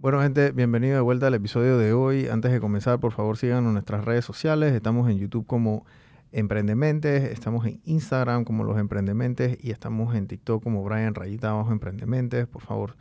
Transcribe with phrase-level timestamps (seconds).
[0.00, 2.26] Bueno, gente, bienvenido de vuelta al episodio de hoy.
[2.26, 4.72] Antes de comenzar, por favor, síganos nuestras redes sociales.
[4.72, 5.84] Estamos en YouTube como
[6.32, 11.72] Emprendementes, estamos en Instagram como Los Emprendementes y estamos en TikTok como Brian Rayita Abajo
[11.72, 12.46] Emprendementes.
[12.46, 12.96] Por favor,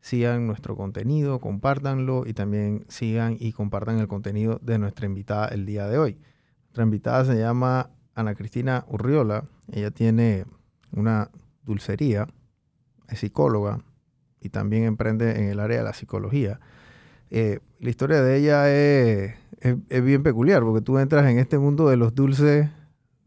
[0.00, 5.66] sigan nuestro contenido, compártanlo y también sigan y compartan el contenido de nuestra invitada el
[5.66, 6.18] día de hoy.
[6.68, 9.44] Nuestra invitada se llama Ana Cristina Urriola.
[9.70, 10.46] Ella tiene
[10.92, 11.30] una
[11.62, 12.26] dulcería,
[13.06, 13.84] es psicóloga,
[14.40, 16.60] y también emprende en el área de la psicología.
[17.30, 21.88] Eh, la historia de ella es, es, bien peculiar porque tú entras en este mundo
[21.88, 22.68] de los dulces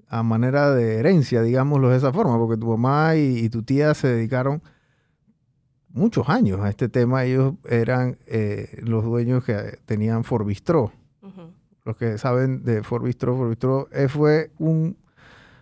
[0.07, 4.09] a manera de herencia, digámoslo de esa forma, porque tu mamá y, tu tía se
[4.09, 4.61] dedicaron
[5.87, 7.23] muchos años a este tema.
[7.23, 10.91] Ellos eran eh, los dueños que tenían Forbistro.
[11.83, 14.97] Los que saben de Forbistro, Forbistro eh, fue un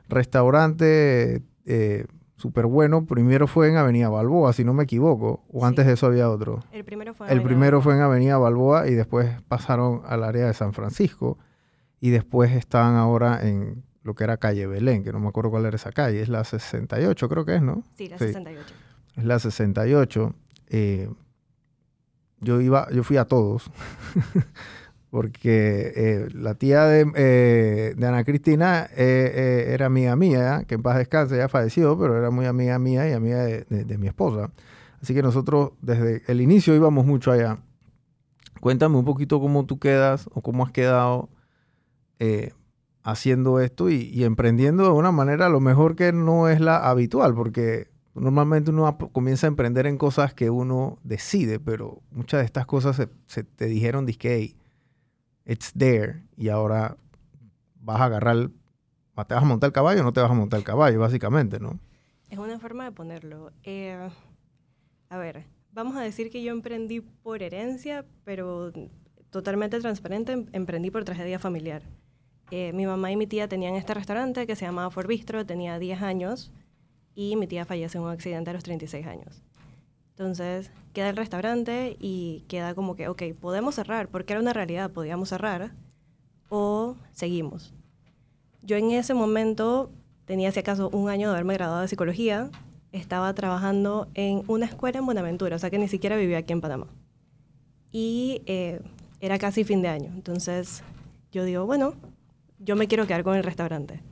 [0.09, 1.43] restaurante
[2.39, 3.05] súper bueno.
[3.05, 6.63] Primero fue en Avenida Balboa, si no me equivoco, o antes de eso había otro.
[6.71, 10.47] El primero fue en El primero fue en Avenida Balboa y después pasaron al área
[10.47, 11.37] de San Francisco
[11.99, 15.65] y después están ahora en lo que era calle Belén, que no me acuerdo cuál
[15.65, 17.83] era esa calle, es la 68 creo que es, ¿no?
[17.95, 18.73] Sí, la 68.
[19.17, 20.33] Es la 68.
[20.69, 21.09] Eh,
[22.39, 23.69] yo iba, yo fui a todos.
[25.09, 30.97] porque eh, la tía de, eh, Ana Cristina eh, era amiga mía, que en paz
[30.97, 34.51] descanse, ya falleció, pero era muy amiga mía y amiga de, mi esposa.
[35.01, 37.57] Así que nosotros desde el inicio íbamos mucho allá.
[38.59, 41.29] Cuéntame un poquito cómo tú quedas o cómo has quedado
[43.01, 47.33] haciendo esto y, emprendiendo de una manera a lo mejor que no es la habitual,
[47.33, 52.65] porque normalmente uno comienza a emprender en cosas que uno decide, pero muchas de estas
[52.65, 54.58] cosas se, se te dijeron, disque,
[55.49, 56.95] it's there y ahora
[57.81, 60.59] vas a agarrar, te vas a montar el caballo o no te vas a montar
[60.59, 61.79] el caballo, básicamente, ¿no?
[62.29, 63.51] Es una forma de ponerlo.
[63.63, 63.97] Eh,
[65.09, 68.71] a ver, vamos a decir que yo emprendí por herencia, pero
[69.31, 71.81] totalmente transparente, em, emprendí por tragedia familiar.
[72.51, 76.01] Eh, mi mamá y mi tía tenían este restaurante que se llamaba Forbistro, tenía 10
[76.01, 76.51] años
[77.15, 79.43] y mi tía fallece en un accidente a los 36 años.
[80.19, 84.91] Entonces queda el restaurante y queda como que, ok, podemos cerrar, porque era una realidad,
[84.91, 85.71] podíamos cerrar,
[86.49, 87.73] o seguimos.
[88.61, 89.89] Yo en ese momento
[90.25, 92.49] tenía, si acaso, un año de haberme graduado de psicología,
[92.91, 96.59] estaba trabajando en una escuela en Buenaventura, o sea que ni siquiera vivía aquí en
[96.59, 96.87] Panamá.
[97.93, 98.81] Y eh,
[99.21, 100.83] era casi fin de año, entonces
[101.31, 101.93] yo digo, bueno,
[102.57, 104.03] yo me quiero quedar con el restaurante.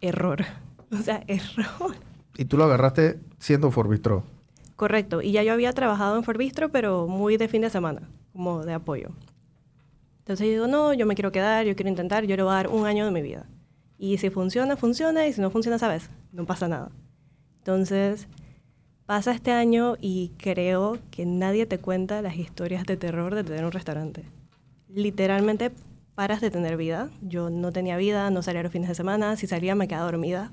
[0.00, 0.44] Error.
[0.92, 1.96] O sea, error.
[2.36, 4.22] ¿Y tú lo agarraste siendo Forbistro?
[4.76, 5.22] Correcto.
[5.22, 8.74] Y ya yo había trabajado en Forbistro, pero muy de fin de semana, como de
[8.74, 9.08] apoyo.
[10.18, 12.68] Entonces digo, no, yo me quiero quedar, yo quiero intentar, yo le voy a dar
[12.68, 13.46] un año de mi vida.
[13.98, 16.10] Y si funciona, funciona, y si no funciona, ¿sabes?
[16.32, 16.90] No pasa nada.
[17.58, 18.28] Entonces,
[19.06, 23.64] pasa este año y creo que nadie te cuenta las historias de terror de tener
[23.64, 24.24] un restaurante.
[24.88, 25.72] Literalmente
[26.14, 27.08] paras de tener vida.
[27.22, 30.50] Yo no tenía vida, no salía los fines de semana, si salía me quedaba dormida.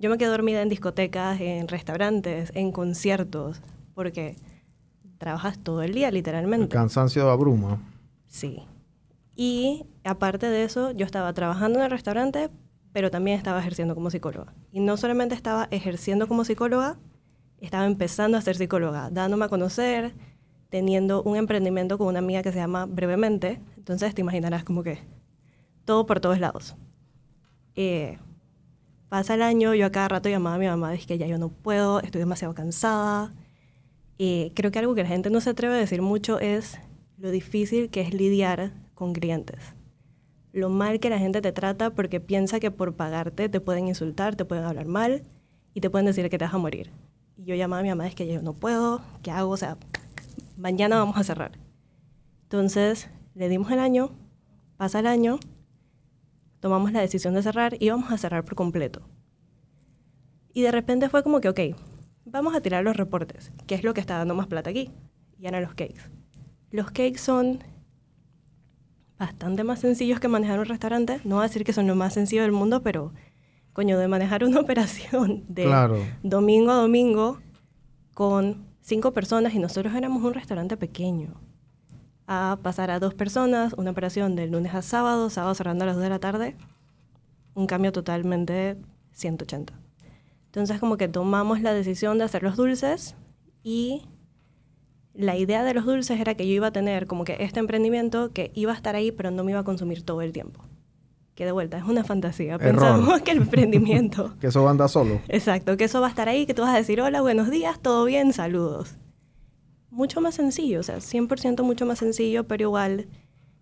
[0.00, 3.60] Yo me quedé dormida en discotecas, en restaurantes, en conciertos,
[3.94, 4.34] porque
[5.18, 6.64] trabajas todo el día, literalmente.
[6.64, 7.78] El cansancio abruma.
[8.26, 8.62] Sí.
[9.36, 12.48] Y aparte de eso, yo estaba trabajando en el restaurante,
[12.92, 14.54] pero también estaba ejerciendo como psicóloga.
[14.72, 16.98] Y no solamente estaba ejerciendo como psicóloga,
[17.58, 20.14] estaba empezando a ser psicóloga, dándome a conocer,
[20.70, 23.60] teniendo un emprendimiento con una amiga que se llama Brevemente.
[23.76, 24.98] Entonces te imaginarás como que
[25.84, 26.74] todo por todos lados.
[27.74, 28.16] Eh,
[29.10, 31.36] Pasa el año, yo a cada rato llamaba a mi mamá, dije que ya yo
[31.36, 33.32] no puedo, estoy demasiado cansada.
[34.16, 36.78] Y creo que algo que la gente no se atreve a decir mucho es
[37.18, 39.58] lo difícil que es lidiar con clientes.
[40.52, 44.36] Lo mal que la gente te trata porque piensa que por pagarte te pueden insultar,
[44.36, 45.24] te pueden hablar mal
[45.74, 46.92] y te pueden decir que te vas a morir.
[47.36, 49.50] Y yo llamaba a mi mamá, es que yo no puedo, ¿qué hago?
[49.50, 49.76] O sea,
[50.56, 51.58] mañana vamos a cerrar.
[52.44, 54.12] Entonces, le dimos el año,
[54.76, 55.40] pasa el año,
[56.60, 59.02] tomamos la decisión de cerrar y vamos a cerrar por completo.
[60.52, 61.60] Y de repente fue como que, ok,
[62.24, 64.90] vamos a tirar los reportes, ¿qué es lo que está dando más plata aquí?
[65.38, 66.02] Y eran los cakes.
[66.70, 67.64] Los cakes son
[69.18, 71.20] bastante más sencillos que manejar un restaurante.
[71.24, 73.12] No voy a decir que son lo más sencillo del mundo, pero
[73.72, 75.66] coño, de manejar una operación de
[76.22, 77.40] domingo a domingo
[78.14, 81.40] con cinco personas y nosotros éramos un restaurante pequeño
[82.32, 85.96] a pasar a dos personas, una operación del lunes a sábado, sábado cerrando a las
[85.96, 86.56] 2 de la tarde,
[87.54, 88.76] un cambio totalmente
[89.10, 89.74] 180.
[90.46, 93.16] Entonces como que tomamos la decisión de hacer los dulces
[93.64, 94.06] y
[95.12, 98.32] la idea de los dulces era que yo iba a tener como que este emprendimiento
[98.32, 100.62] que iba a estar ahí pero no me iba a consumir todo el tiempo.
[101.34, 102.58] Que de vuelta, es una fantasía.
[102.58, 104.36] Pensamos que el emprendimiento...
[104.40, 105.20] que eso va a andar solo.
[105.26, 107.80] Exacto, que eso va a estar ahí, que tú vas a decir, hola, buenos días,
[107.80, 108.94] todo bien, saludos.
[109.90, 113.06] Mucho más sencillo, o sea, 100% mucho más sencillo, pero igual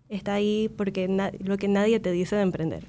[0.09, 1.07] está ahí porque
[1.39, 2.85] lo que nadie te dice de emprender.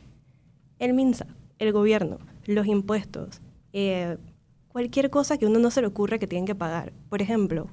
[0.79, 1.27] El MINSA,
[1.59, 3.41] el gobierno, los impuestos,
[3.73, 4.17] eh,
[4.69, 6.93] cualquier cosa que uno no se le ocurra que tienen que pagar.
[7.09, 7.69] Por ejemplo,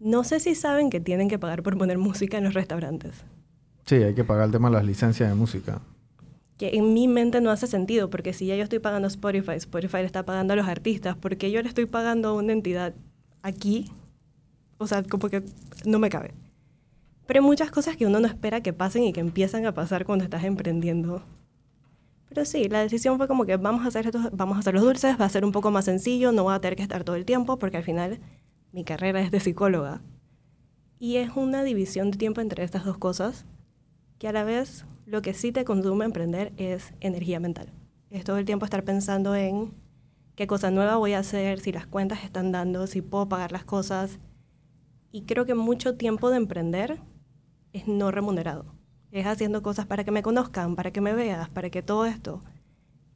[0.00, 3.24] no sé si saben que tienen que pagar por poner música en los restaurantes.
[3.86, 5.80] Sí, hay que pagar el tema de las licencias de música.
[6.58, 9.98] Que en mi mente no hace sentido, porque si ya yo estoy pagando Spotify, Spotify
[9.98, 12.94] le está pagando a los artistas, porque yo le estoy pagando a una entidad
[13.42, 13.90] aquí?
[14.78, 15.42] O sea, como que
[15.84, 16.34] no me cabe.
[17.26, 20.04] Pero hay muchas cosas que uno no espera que pasen y que empiezan a pasar
[20.04, 21.22] cuando estás emprendiendo.
[22.28, 25.20] Pero sí, la decisión fue como que vamos a hacer vamos a hacer los dulces,
[25.20, 27.24] va a ser un poco más sencillo, no voy a tener que estar todo el
[27.24, 28.18] tiempo, porque al final
[28.72, 30.02] mi carrera es de psicóloga.
[30.98, 33.46] Y es una división de tiempo entre estas dos cosas,
[34.18, 37.72] que a la vez lo que sí te consume emprender es energía mental.
[38.10, 39.72] Es todo el tiempo estar pensando en
[40.34, 43.64] qué cosa nueva voy a hacer, si las cuentas están dando, si puedo pagar las
[43.64, 44.18] cosas.
[45.16, 47.00] Y creo que mucho tiempo de emprender
[47.72, 48.74] es no remunerado.
[49.10, 52.44] Es haciendo cosas para que me conozcan, para que me veas, para que todo esto.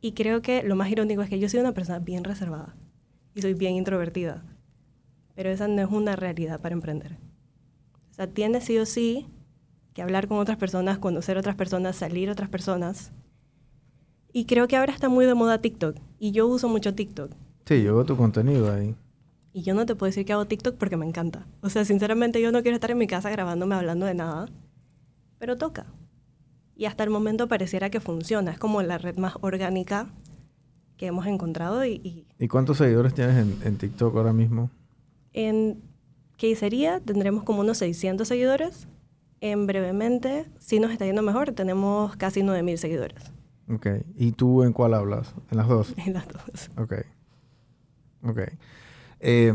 [0.00, 2.74] Y creo que lo más irónico es que yo soy una persona bien reservada
[3.34, 4.42] y soy bien introvertida.
[5.34, 7.18] Pero esa no es una realidad para emprender.
[8.12, 9.26] O sea, tienes sí o sí
[9.92, 13.12] que hablar con otras personas, conocer otras personas, salir otras personas.
[14.32, 15.98] Y creo que ahora está muy de moda TikTok.
[16.18, 17.32] Y yo uso mucho TikTok.
[17.66, 18.94] Sí, yo veo tu contenido ahí.
[19.52, 21.46] Y yo no te puedo decir que hago TikTok porque me encanta.
[21.60, 24.46] O sea, sinceramente yo no quiero estar en mi casa grabándome hablando de nada,
[25.38, 25.86] pero toca.
[26.76, 28.52] Y hasta el momento pareciera que funciona.
[28.52, 30.08] Es como la red más orgánica
[30.96, 31.84] que hemos encontrado.
[31.84, 34.70] ¿Y, y, cuántos seguidores tienes en, en, TikTok ahora mismo?
[35.32, 35.82] En
[36.56, 38.88] sería tendremos como unos 600 seguidores.
[39.40, 43.32] En brevemente, si nos está yendo mejor, tenemos casi 9.000 seguidores.
[43.72, 43.86] Ok.
[44.16, 45.34] ¿Y tú en cuál hablas?
[45.50, 45.94] ¿En las dos?
[46.06, 46.70] En las dos.
[46.76, 46.94] Ok.
[48.22, 48.40] Ok.
[49.20, 49.54] Eh,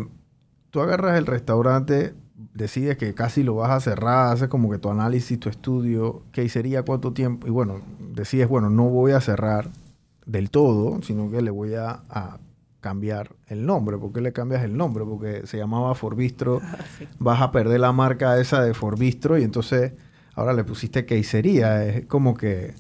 [0.70, 2.14] tú agarras el restaurante,
[2.54, 6.48] decides que casi lo vas a cerrar, haces como que tu análisis, tu estudio, qué
[6.50, 9.70] sería cuánto tiempo, y bueno, decides, bueno, no voy a cerrar
[10.26, 12.02] del todo, sino que le voy a,
[12.82, 13.98] cambiar el nombre.
[13.98, 15.06] ¿Por qué le cambias el nombre?
[15.06, 16.78] Porque se llamaba Forbistro, ah,
[17.18, 19.94] vas a perder la marca esa de Forbistro y entonces
[20.36, 21.84] ahora le pusiste quesería.
[21.84, 22.76] Es como que,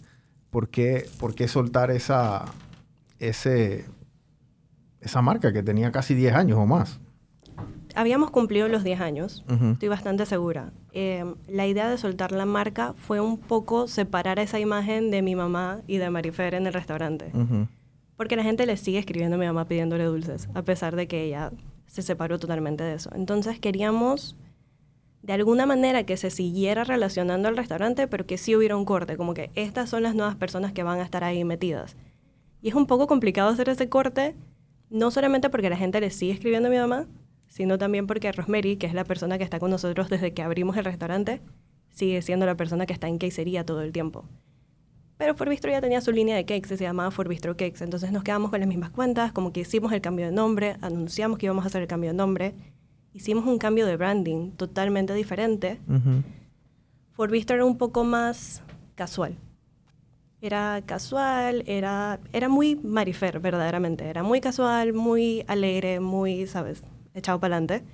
[0.52, 2.46] ¿por qué, por qué soltar esa,
[3.18, 3.86] ese,
[5.06, 7.00] esa marca que tenía casi 10 años o más.
[7.96, 10.74] Habíamos cumplido los 10 años, estoy bastante segura.
[10.92, 15.36] Em, la idea de soltar la marca fue un poco separar esa imagen de mi
[15.36, 17.32] mamá y de Marifer en el restaurante.
[18.18, 21.24] Porque la gente le sigue escribiendo a mi mamá pidiéndole dulces, a pesar de que
[21.24, 21.52] ella
[21.88, 23.10] se separó totalmente de eso.
[23.16, 24.36] Entonces queríamos
[25.22, 29.16] de alguna manera que se siguiera relacionando al restaurante, pero que sí hubiera un corte,
[29.16, 31.96] como que estas son las nuevas personas que van a estar ahí metidas.
[32.62, 34.36] Y es un poco complicado hacer ese corte
[34.90, 37.08] no solamente porque la gente le sigue escribiendo a mi mamá,
[37.48, 40.78] sino también porque Rosemary, que es la persona que está con nosotros desde que abrimos
[40.78, 41.42] el restaurante,
[41.90, 44.26] sigue siendo la persona que está en quesería todo el tiempo.
[45.18, 48.52] Pero Forbistro ya tenía su línea de cakes, se llamaba Forbistro Cakes, entonces nos quedamos
[48.52, 51.68] con las mismas cuentas, como que hicimos el cambio de nombre, anunciamos que íbamos a
[51.68, 52.54] hacer el cambio de nombre,
[53.14, 55.80] hicimos un cambio de branding totalmente diferente.
[57.14, 58.62] Forbistro era un poco más
[58.96, 59.38] casual,
[60.42, 64.06] era casual, era, era muy marifer, verdaderamente.
[64.06, 66.84] Era muy casual, muy alegre, muy, ¿sabes?
[67.14, 67.86] Echado para adelante.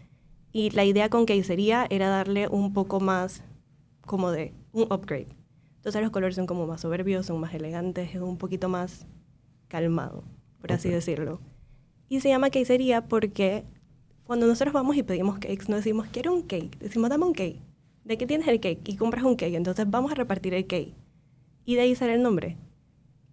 [0.52, 3.44] Y la idea con Quesería era darle un poco más
[4.06, 5.28] como de un upgrade.
[5.78, 9.08] Entonces los colores son como más soberbios, son más elegantes, es un poquito más
[9.68, 10.24] calmado,
[10.60, 11.40] por así decirlo.
[12.10, 13.64] Y se llama Quesería porque
[14.26, 17.60] cuando nosotros vamos y pedimos cakes, no decimos, quiero un cake, decimos, dame un cake.
[18.04, 18.88] ¿De qué tienes el cake?
[18.90, 20.94] Y compras un cake, entonces vamos a repartir el cake.
[21.66, 22.58] Y de ahí sale el nombre.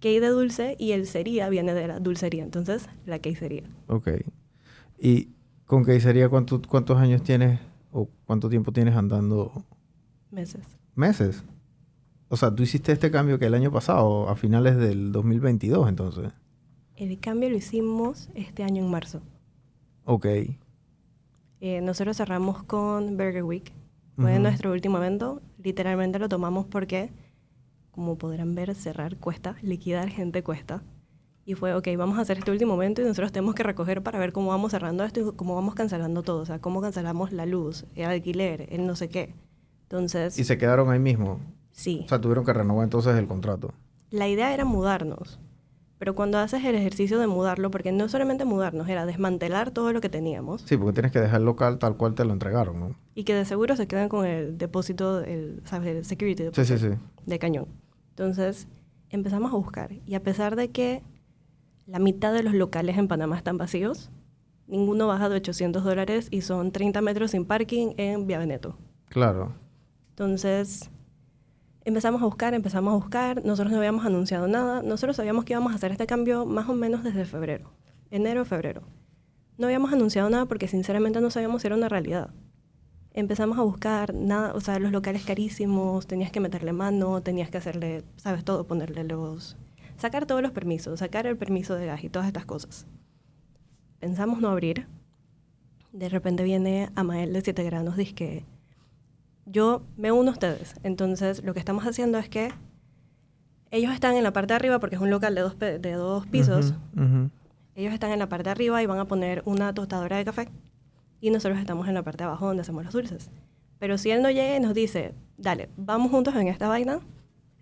[0.01, 2.45] Cake de dulce y el sería viene de la dulcería.
[2.45, 3.65] Entonces, la quesería.
[3.89, 4.09] Ok.
[4.99, 5.31] ¿Y
[5.65, 9.65] con quesería cuánto, cuántos años tienes o cuánto tiempo tienes andando?
[10.31, 10.65] Meses.
[10.95, 11.45] ¿Meses?
[12.29, 16.31] O sea, tú hiciste este cambio que el año pasado, a finales del 2022, entonces.
[16.95, 19.23] El cambio lo hicimos este año en marzo.
[20.05, 20.27] Ok.
[21.61, 23.73] Eh, nosotros cerramos con Burger Week.
[24.17, 25.41] Fue nuestro último evento.
[25.63, 27.13] Literalmente lo tomamos porque
[27.99, 30.85] como podrán ver, cerrar cuesta, liquidar gente cuesta.
[31.45, 34.21] Y fue, ok, vamos a hacer este último momento y nosotros tenemos que recoger para
[34.21, 36.43] ver cómo vamos cerrando esto y cómo vamos cancelando todo.
[36.43, 39.35] O sea, cómo cancelamos la luz, el alquiler, el no sé qué.
[39.83, 40.39] Entonces...
[40.39, 41.41] ¿Y se quedaron ahí mismo?
[41.73, 42.03] Sí.
[42.05, 43.75] O sea, tuvieron que renovar entonces el contrato.
[44.11, 45.41] La idea era mudarnos.
[45.99, 50.01] Pero cuando haces el ejercicio de mudarlo, porque no solamente mudarnos, era desmantelar todo lo
[50.01, 50.63] que teníamos.
[50.63, 52.95] Sí, porque tienes que dejar el local tal cual te lo entregaron, ¿no?
[53.17, 55.97] Y que de seguro se queden con el depósito, el, ¿sabes?
[55.97, 56.91] El security sí, sí, sí.
[57.27, 57.67] de cañón.
[58.19, 58.67] Entonces
[59.11, 61.05] empezamos a buscar y a pesar de que
[61.87, 64.11] la mitad de los locales en Panamá están vacíos,
[64.67, 68.77] ninguno baja de 800 dólares y son 30 metros sin parking en Via Veneto.
[69.09, 69.55] Claro.
[70.11, 70.91] Entonces,
[71.85, 75.71] empezamos a buscar, empezamos a buscar, nosotros no habíamos anunciado nada, nosotros sabíamos que íbamos
[75.73, 77.71] a hacer este cambio más o menos desde febrero,
[78.11, 78.83] enero, febrero.
[79.59, 82.31] No habíamos anunciado nada porque sinceramente no sabíamos si era una realidad.
[83.19, 87.59] Empezamos a buscar nada, o sea, los locales carísimos, tenías que meterle mano, tenías que
[87.59, 89.57] hacerle, sabes todo, ponerle los,
[89.97, 92.87] sacar todos los permisos, sacar el permiso de gas y todas estas cosas.
[93.99, 94.87] Pensamos no abrir.
[95.91, 98.45] De repente viene Amael de 7 grados, dice que
[99.47, 100.77] yo me uno a ustedes.
[100.85, 102.53] Entonces, lo que estamos haciendo es que
[103.73, 106.25] ellos están en la parte de arriba porque es un local de dos, de dos
[106.29, 106.73] pisos.
[106.95, 107.31] Ujú, ujú.
[107.75, 110.49] Ellos están en la parte de arriba y van a poner una tostadora de café.
[111.21, 113.31] Y nosotros estamos en la parte de abajo donde hacemos los dulces.
[113.79, 117.01] Pero si él no llega y nos dice, dale, vamos juntos en esta vaina,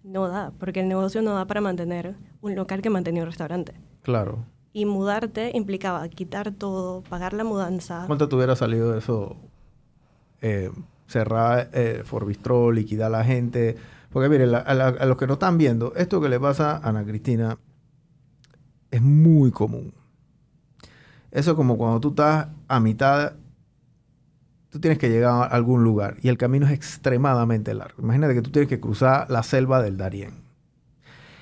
[0.02, 3.74] no da, porque el negocio no da para mantener un local que mantenía un restaurante.
[4.02, 4.44] Claro.
[4.72, 8.04] Y mudarte implicaba quitar todo, pagar la mudanza.
[8.06, 9.36] ¿Cuánto te hubiera salido eso?
[10.42, 10.70] Eh,
[11.06, 13.76] cerrar eh, Forbistrol, liquidar a la gente.
[14.12, 16.76] Porque mire, la- a, la- a los que no están viendo, esto que le pasa
[16.76, 17.58] a Ana Cristina
[18.90, 19.92] es muy común.
[21.30, 23.32] Eso es como cuando tú estás a mitad,
[24.76, 28.02] tú tienes que llegar a algún lugar y el camino es extremadamente largo.
[28.02, 30.34] Imagínate que tú tienes que cruzar la selva del Darién.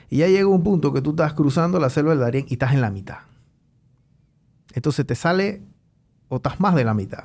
[0.09, 2.73] Y ya llega un punto que tú estás cruzando la selva del Darién y estás
[2.73, 3.19] en la mitad.
[4.73, 5.63] Entonces te sale,
[6.29, 7.25] o estás más de la mitad.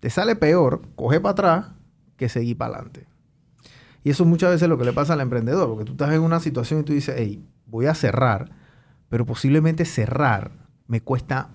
[0.00, 1.66] Te sale peor coger para atrás
[2.18, 3.06] que seguir para adelante.
[4.04, 6.20] Y eso muchas veces es lo que le pasa al emprendedor, porque tú estás en
[6.20, 8.50] una situación y tú dices, hey, voy a cerrar,
[9.08, 10.52] pero posiblemente cerrar
[10.86, 11.48] me cuesta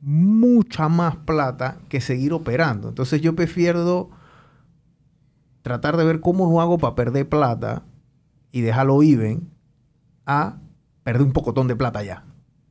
[0.00, 2.88] mucha más plata que seguir operando.
[2.88, 4.10] Entonces yo prefiero
[5.62, 7.82] tratar de ver cómo lo hago para perder plata
[8.52, 9.50] y dejarlo even
[10.24, 10.58] a
[11.02, 12.24] perder un pocotón de plata ya,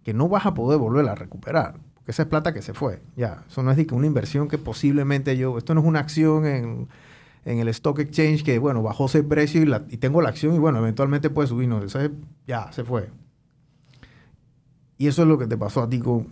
[0.03, 3.01] que no vas a poder volver a recuperar, porque esa es plata que se fue,
[3.15, 6.45] ya, eso no es que una inversión que posiblemente yo, esto no es una acción
[6.45, 6.87] en,
[7.45, 10.55] en el stock exchange que, bueno, bajó ese precio y, la- y tengo la acción
[10.55, 11.81] y, bueno, eventualmente puede subir, no,
[12.47, 13.09] ya, se fue.
[14.97, 16.25] Y eso es lo que te pasó a ti con,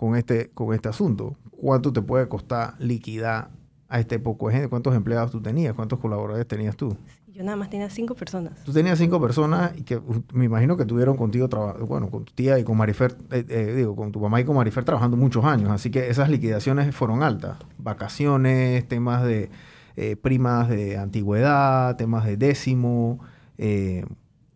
[0.00, 1.36] con este, con este asunto.
[1.50, 3.50] ¿Cuánto te puede costar liquidar
[3.86, 4.68] a este poco de gente?
[4.70, 5.74] ¿Cuántos empleados tú tenías?
[5.74, 6.96] ¿Cuántos colaboradores tenías tú?
[7.26, 8.64] Yo nada más tenía cinco personas.
[8.64, 11.48] Tú tenías cinco personas y que uh, me imagino que tuvieron contigo,
[11.86, 14.56] bueno, con tu tía y con Marifer, eh, eh, digo, con tu mamá y con
[14.56, 15.68] Marifer trabajando muchos años.
[15.68, 17.58] Así que esas liquidaciones fueron altas.
[17.76, 19.50] Vacaciones, temas de
[19.96, 23.20] eh, primas de antigüedad, temas de décimo,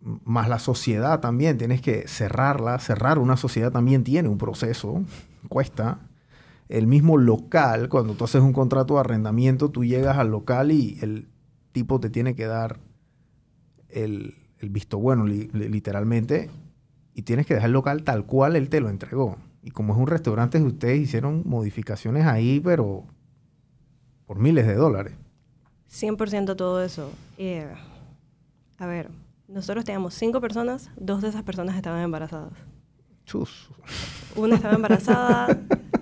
[0.00, 1.58] más la sociedad también.
[1.58, 2.78] Tienes que cerrarla.
[2.78, 5.02] Cerrar una sociedad también tiene un proceso,
[5.54, 6.00] cuesta.
[6.68, 10.98] El mismo local, cuando tú haces un contrato de arrendamiento, tú llegas al local y
[11.00, 11.28] el
[11.70, 12.80] tipo te tiene que dar
[13.88, 16.50] el, el visto bueno, li- li- literalmente,
[17.14, 19.36] y tienes que dejar el local tal cual él te lo entregó.
[19.62, 23.04] Y como es un restaurante, ustedes hicieron modificaciones ahí, pero
[24.26, 25.14] por miles de dólares.
[25.88, 27.12] 100% todo eso.
[27.38, 27.68] Eh,
[28.78, 29.08] a ver,
[29.46, 32.54] nosotros teníamos cinco personas, dos de esas personas estaban embarazadas.
[33.26, 33.70] Chus.
[34.36, 35.58] Una estaba embarazada,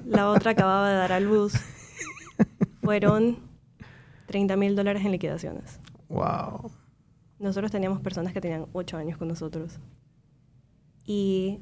[0.06, 1.54] la otra acababa de dar a luz.
[2.82, 3.38] Fueron
[4.26, 5.80] 30 mil dólares en liquidaciones.
[6.08, 6.70] Wow.
[7.38, 9.78] Nosotros teníamos personas que tenían 8 años con nosotros.
[11.04, 11.60] ¿Y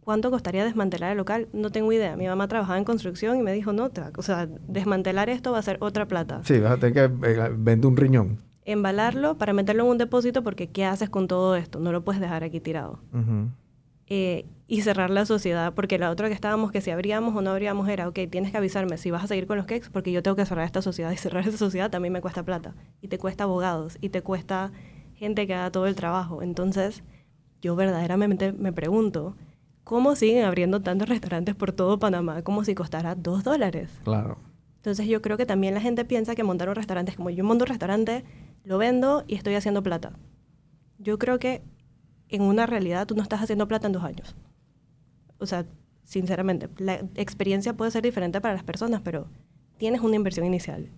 [0.00, 1.48] cuánto costaría desmantelar el local?
[1.52, 2.16] No tengo idea.
[2.16, 5.58] Mi mamá trabajaba en construcción y me dijo, no, te o sea, desmantelar esto va
[5.58, 6.40] a ser otra plata.
[6.44, 8.38] Sí, vas a tener que eh, vender un riñón.
[8.64, 11.80] Embalarlo para meterlo en un depósito porque ¿qué haces con todo esto?
[11.80, 13.00] No lo puedes dejar aquí tirado.
[13.12, 13.48] Ujú.
[14.14, 17.50] Eh, y cerrar la sociedad, porque la otra que estábamos, que si abríamos o no
[17.50, 20.22] abríamos era, ok, tienes que avisarme si vas a seguir con los cakes, porque yo
[20.22, 22.74] tengo que cerrar esta sociedad y cerrar esa sociedad también me cuesta plata.
[23.00, 24.70] Y te cuesta abogados, y te cuesta
[25.14, 26.42] gente que haga todo el trabajo.
[26.42, 27.02] Entonces,
[27.62, 29.34] yo verdaderamente me pregunto,
[29.82, 33.88] ¿cómo siguen abriendo tantos restaurantes por todo Panamá como si costara dos dólares?
[34.04, 34.36] Claro.
[34.76, 37.44] Entonces yo creo que también la gente piensa que montar un restaurante es como yo
[37.44, 38.24] monto un restaurante,
[38.64, 40.12] lo vendo y estoy haciendo plata.
[40.98, 41.62] Yo creo que
[42.32, 44.34] en una realidad tú no estás haciendo plata en dos años.
[45.38, 45.64] O sea,
[46.04, 49.26] sinceramente, la experiencia puede ser diferente para las personas, pero
[49.78, 50.88] tienes una inversión inicial,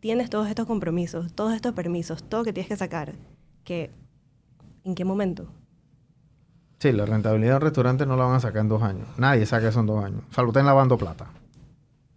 [0.00, 3.14] tienes todos estos compromisos, todos estos permisos, todo que tienes que sacar,
[3.64, 3.90] que
[4.84, 5.46] ¿en qué momento?
[6.78, 9.06] Sí, la rentabilidad del restaurante no la van a sacar en dos años.
[9.18, 10.22] Nadie saca eso en dos años.
[10.30, 11.26] O sea, lo están lavando plata.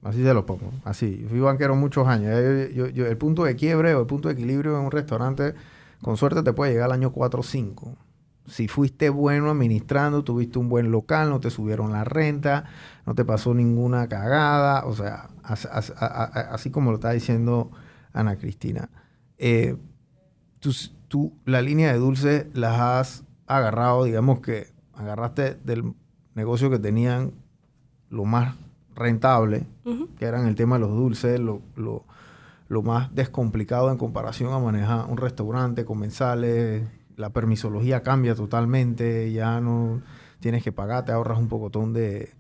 [0.04, 0.72] Así se lo pongo.
[0.86, 1.20] Así.
[1.24, 2.32] Yo fui banquero muchos años.
[2.34, 5.54] Eh, yo- yo- el punto de quiebre o el punto de equilibrio en un restaurante,
[6.02, 7.96] con suerte te puede llegar al año 4 o 5.
[8.46, 12.66] Si fuiste bueno administrando, tuviste un buen local, no te subieron la renta,
[13.06, 14.86] no te pasó ninguna cagada.
[14.86, 17.72] O sea, as- as- así como lo está diciendo
[18.12, 18.90] Ana Cristina.
[19.38, 19.78] Eh,
[20.60, 20.72] tú,
[21.08, 25.94] tú la línea de dulce las has agarrado, digamos que agarraste del
[26.36, 27.32] negocio que tenían
[28.10, 28.56] lo más
[28.96, 29.66] rentable,
[30.20, 32.04] que eran el tema de los dulces, lo, lo-
[32.68, 36.84] lo más descomplicado en comparación a manejar un restaurante, comensales,
[37.18, 40.02] la permisología cambia totalmente, ya no
[40.40, 42.32] tienes que pagar, te ahorras un pocotón de,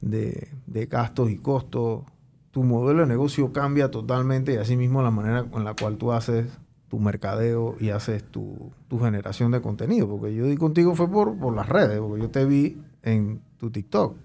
[0.00, 2.04] de, de gastos y costos.
[2.50, 6.46] Tu modelo de negocio cambia totalmente y asimismo la manera con la cual tú haces
[6.88, 10.08] tu mercadeo y haces tu, tu generación de contenido.
[10.08, 13.70] Porque yo di contigo fue por, por las redes, porque yo te vi en tu
[13.70, 14.16] TikTok.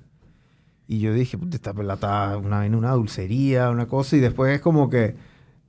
[0.87, 4.89] Y yo dije, puta, esta pelata, una, una dulcería, una cosa, y después es como
[4.89, 5.15] que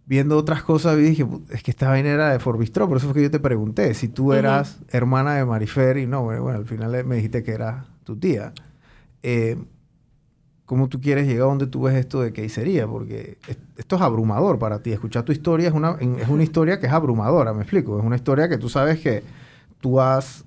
[0.07, 3.07] viendo otras cosas, vi, dije, "Put- es que esta vaina era de Forbistro, por eso
[3.07, 6.59] fue que yo te pregunté si tú eras hermana de Marifer, y no, bueno, bueno,
[6.59, 8.53] al final me dijiste que era tu tía.
[9.23, 9.57] Eh,
[10.67, 12.87] ¿Cómo tú quieres llegar a donde tú ves esto de quesería?
[12.87, 14.93] Porque es- esto es abrumador para ti.
[14.93, 17.99] Escuchar tu historia es una, es una historia que es abrumadora, me explico.
[17.99, 19.23] Es una historia que tú sabes que
[19.81, 20.45] tú has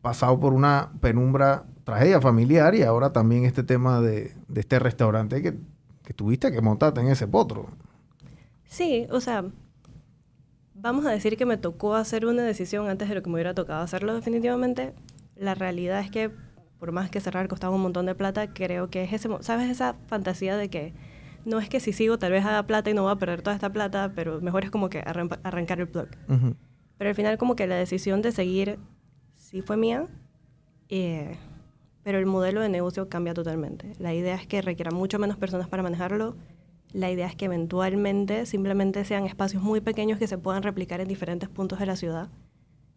[0.00, 5.42] pasado por una penumbra, tragedia familiar y ahora también este tema de, de este restaurante
[5.42, 5.54] que,
[6.04, 7.66] que tuviste que montarte en ese potro.
[8.68, 9.44] Sí, o sea,
[10.74, 13.54] vamos a decir que me tocó hacer una decisión antes de lo que me hubiera
[13.54, 14.92] tocado hacerlo definitivamente.
[15.36, 16.30] La realidad es que
[16.78, 19.68] por más que cerrar costaba un montón de plata, creo que es ese, ¿sabes?
[19.68, 20.92] Esa fantasía de que
[21.44, 23.56] no es que si sigo tal vez haga plata y no voy a perder toda
[23.56, 26.08] esta plata, pero mejor es como que arran- arrancar el blog.
[26.98, 28.78] Pero al final como que la decisión de seguir
[29.34, 30.06] sí fue mía,
[30.88, 31.36] eh,
[32.04, 33.92] pero el modelo de negocio cambia totalmente.
[33.98, 36.36] La idea es que requiera mucho menos personas para manejarlo.
[36.92, 41.08] La idea es que eventualmente simplemente sean espacios muy pequeños que se puedan replicar en
[41.08, 42.28] diferentes puntos de la ciudad.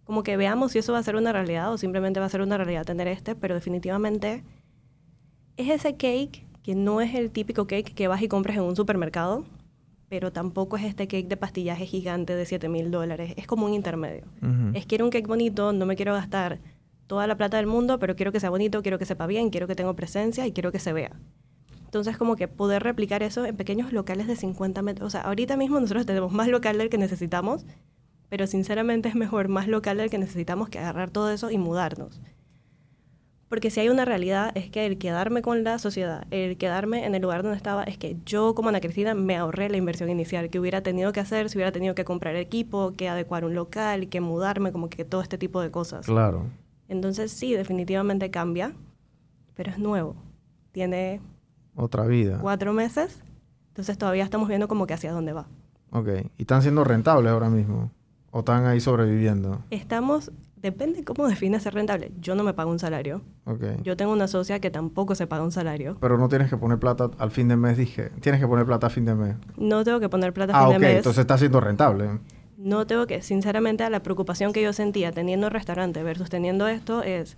[0.05, 2.41] Como que veamos si eso va a ser una realidad o simplemente va a ser
[2.41, 4.43] una realidad tener este, pero definitivamente
[5.57, 8.75] es ese cake que no es el típico cake que vas y compras en un
[8.75, 9.45] supermercado,
[10.10, 13.33] pero tampoco es este cake de pastillaje gigante de 7 mil dólares.
[13.38, 14.24] Es como un intermedio.
[14.41, 14.71] Ujú.
[14.74, 16.60] Es quiero un cake bonito, no me quiero gastar
[17.07, 19.67] toda la plata del mundo, pero quiero que sea bonito, quiero que sepa bien, quiero
[19.67, 21.12] que tenga presencia y quiero que se vea.
[21.91, 25.07] Entonces, como que poder replicar eso en pequeños locales de 50 metros.
[25.07, 27.65] O sea, ahorita mismo nosotros tenemos más local del que necesitamos,
[28.29, 32.22] pero sinceramente es mejor más local del que necesitamos que agarrar todo eso y mudarnos.
[33.50, 37.13] Porque si hay una realidad es que el quedarme con la sociedad, el quedarme en
[37.13, 40.50] el lugar donde estaba, es que yo como Ana Cristina me ahorré la inversión inicial
[40.50, 44.07] que hubiera tenido que hacer, si hubiera tenido que comprar equipo, que adecuar un local,
[44.07, 46.05] que mudarme, como que todo este tipo de cosas.
[46.05, 46.46] Claro.
[46.87, 48.72] Entonces sí, definitivamente cambia,
[49.55, 50.16] pero es nuevo.
[50.72, 51.20] Tiene
[51.75, 52.40] Otra vida.
[52.42, 53.22] cuatro meses,
[53.70, 55.48] entonces todavía estamos viendo como que hacia dónde va.
[55.92, 56.07] Ok.
[56.38, 57.92] ¿Y están siendo rentables ahora mismo?
[58.31, 59.62] ¿O están ahí sobreviviendo?
[59.72, 62.12] Estamos, depende cómo defines ser rentable.
[62.22, 63.22] Yo no me pago un salario.
[63.46, 63.64] Ok.
[63.84, 65.98] Yo tengo una socia que tampoco se paga un salario.
[66.00, 68.10] Pero no tienes que poner plata al fin de mes, dije.
[68.22, 69.36] Tienes que poner plata a fin de mes.
[69.57, 70.98] No tengo que poner plata a Ah, fin de mes.
[70.98, 72.20] Entonces está siendo rentable.
[72.57, 77.01] No tengo que, sinceramente, la preocupación que yo sentía teniendo el restaurante versus teniendo esto
[77.03, 77.36] es,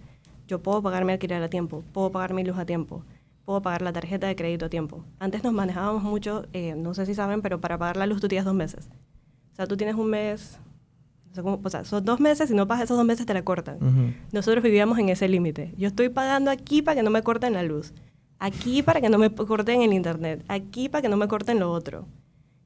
[0.48, 3.04] yo puedo pagar mi alquiler a tiempo, puedo pagar mi luz a tiempo,
[3.46, 5.04] puedo pagar la tarjeta de crédito a tiempo.
[5.20, 8.28] Antes nos manejábamos mucho, eh, no sé si saben, pero para pagar la luz tú
[8.28, 8.90] tienes dos meses.
[9.52, 10.58] O sea, tú tienes un mes,
[11.30, 13.34] no sé cómo- o sea, son dos meses, si no pagas esos dos meses te
[13.34, 13.76] la cortan.
[13.78, 14.14] Ujú.
[14.32, 15.74] Nosotros vivíamos en ese límite.
[15.78, 17.94] Yo estoy pagando aquí para que no me corten la luz,
[18.40, 21.72] aquí para que no me corten el internet, aquí para que no me corten lo
[21.72, 22.08] otro.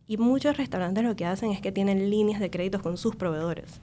[0.06, 3.82] Y muchos restaurantes lo que hacen es que tienen líneas de créditos con sus proveedores,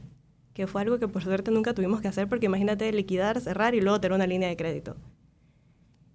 [0.55, 3.81] que fue algo que por suerte nunca tuvimos que hacer porque imagínate liquidar, cerrar y
[3.83, 4.97] luego tener una línea de crédito.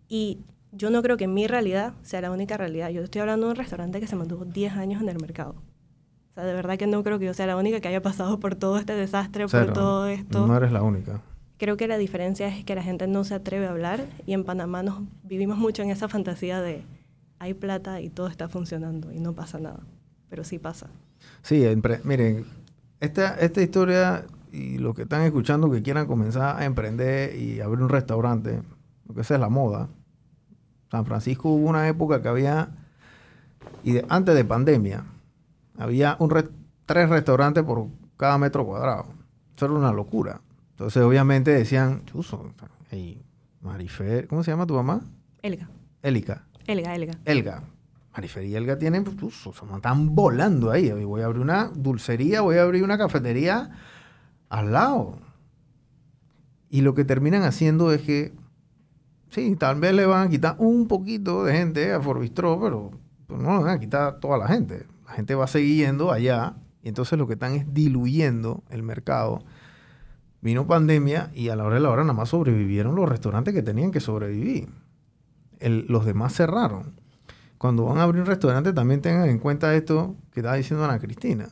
[0.08, 0.40] Y
[0.72, 2.90] yo no creo que mi realidad sea la única realidad.
[2.90, 5.56] Yo estoy hablando de un restaurante que se mantuvo 10 años en el mercado.
[6.32, 8.40] O sea, de verdad que no creo que yo sea la única que haya pasado
[8.40, 9.66] por todo este desastre, Cero.
[9.66, 10.48] por todo esto.
[10.48, 11.22] No eres la única.
[11.58, 14.46] Creo que la diferencia es que la gente no se atreve a hablar y en
[14.46, 16.84] Panamá nos vivimos mucho en esa fantasía de
[17.40, 19.82] hay plata y todo está funcionando y no pasa nada.
[20.30, 20.88] Pero sí pasa.
[21.42, 21.66] Sí,
[22.04, 22.46] miren,
[23.00, 27.82] esta, esta historia y los que están escuchando que quieran comenzar a emprender y abrir
[27.82, 28.62] un restaurante,
[29.06, 29.90] porque esa es la moda.
[30.92, 32.70] San Francisco hubo una época que había,
[33.84, 35.06] y de- antes de pandemia,
[35.78, 36.50] había un re-
[36.86, 39.06] tres restaurantes por cada metro cuadrado.
[39.56, 40.42] Eso era una locura.
[40.72, 42.52] Entonces, obviamente decían, chuso,
[42.90, 43.22] hey,
[43.62, 45.02] Marifer, ¿cómo se llama tu mamá?
[45.42, 45.70] Elga,
[46.02, 46.46] Élica.
[46.66, 47.14] Elga, Elga.
[47.26, 47.64] Elga.
[48.14, 50.92] Marifer y Elga tienen, pues, sea, están volando ahí.
[51.04, 53.70] Voy a abrir una dulcería, voy a abrir una cafetería
[54.50, 55.20] al lado.
[56.70, 58.34] Y lo que terminan haciendo es que,
[59.30, 62.92] sí, tal vez le van a quitar un poquito de gente a Forbistro, pero,
[63.28, 64.86] pero no le van a quitar toda la gente.
[65.08, 69.44] La gente va yendo allá y entonces lo que están es diluyendo el mercado.
[70.42, 73.62] Vino pandemia y a la hora de la hora nada más sobrevivieron los restaurantes que
[73.64, 74.70] tenían que sobrevivir.
[75.60, 76.94] El- los demás cerraron.
[77.58, 81.00] Cuando van a abrir un restaurante también tengan en cuenta esto que estaba diciendo Ana
[81.00, 81.50] Cristina.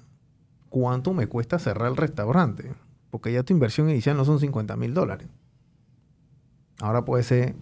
[0.70, 2.72] ¿Cuánto me cuesta cerrar el restaurante?
[3.10, 5.28] Porque ya tu inversión inicial no son 50 mil dólares.
[6.80, 7.56] Ahora puede ser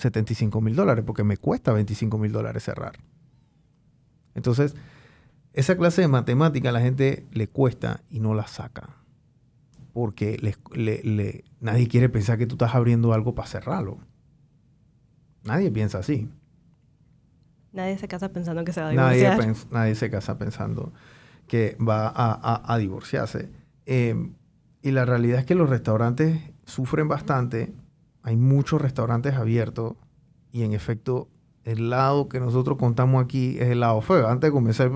[0.00, 2.98] 75 mil dólares porque me cuesta 25 mil dólares cerrar.
[4.34, 4.74] Entonces,
[5.52, 8.96] esa clase de matemática a la gente le cuesta y no la saca.
[9.92, 10.38] Porque
[10.72, 13.98] le, nadie quiere pensar que tú estás abriendo algo para cerrarlo.
[15.44, 16.28] Nadie piensa así.
[17.72, 19.38] Nadie se casa pensando que se va a divorciar.
[19.38, 20.92] Nadie, nadie se casa pensando
[21.46, 23.50] que va a, divorciarse.
[23.86, 24.14] Eh,
[24.82, 27.72] y la realidad es que los restaurantes sufren bastante.
[28.22, 29.94] Hay muchos restaurantes abiertos
[30.52, 31.28] y en efecto
[31.64, 34.28] el lado que nosotros contamos aquí es el lado feo.
[34.28, 34.90] Antes de comenzar,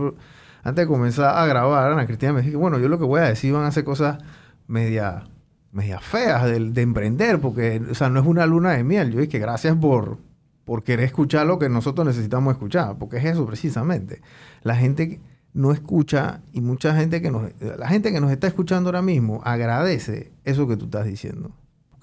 [0.62, 3.24] antes de comenzar a grabar, Ana Cristina me dijo, bueno, yo lo que voy a
[3.24, 4.18] decir van a hacer cosas
[4.66, 5.24] media,
[5.72, 9.12] media feas de, de emprender, porque o sea, no es una luna de miel.
[9.12, 10.18] Yo dije, gracias por,
[10.64, 14.20] por querer escuchar lo que nosotros necesitamos escuchar, porque es eso precisamente.
[14.62, 15.20] La gente
[15.52, 19.40] no escucha y mucha gente que nos, la gente que nos está escuchando ahora mismo
[19.44, 21.52] agradece eso que tú estás diciendo,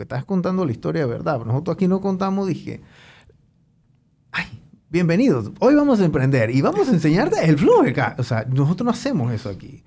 [0.01, 1.45] porque estás contando la historia de verdad.
[1.45, 2.81] Nosotros aquí no contamos, dije,
[4.31, 4.45] ay,
[4.89, 8.15] bienvenidos, hoy vamos a emprender y vamos a enseñarte el flow acá.
[8.17, 9.83] O sea, nosotros no hacemos eso aquí.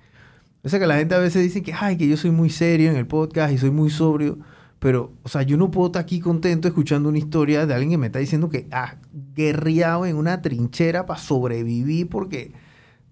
[0.63, 2.91] O sea que la gente a veces dice que, ay, que yo soy muy serio
[2.91, 4.39] en el podcast y soy muy sobrio.
[4.79, 7.97] Pero, o sea, yo no puedo estar aquí contento escuchando una historia de alguien que
[7.97, 8.95] me está diciendo que ha
[9.33, 12.53] guerreado en una trinchera para sobrevivir porque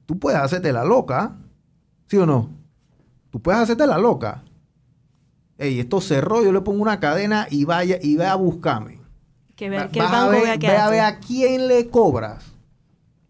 [0.05, 1.35] tú puedes hacerte la loca,
[2.07, 2.49] ¿sí o no?
[3.29, 4.43] Tú puedes hacerte la loca.
[5.57, 8.99] Ey, esto cerró, yo le pongo una cadena y vaya y ve a buscarme.
[9.55, 12.53] Que vea, que el banco vea que a ver a quién le cobras.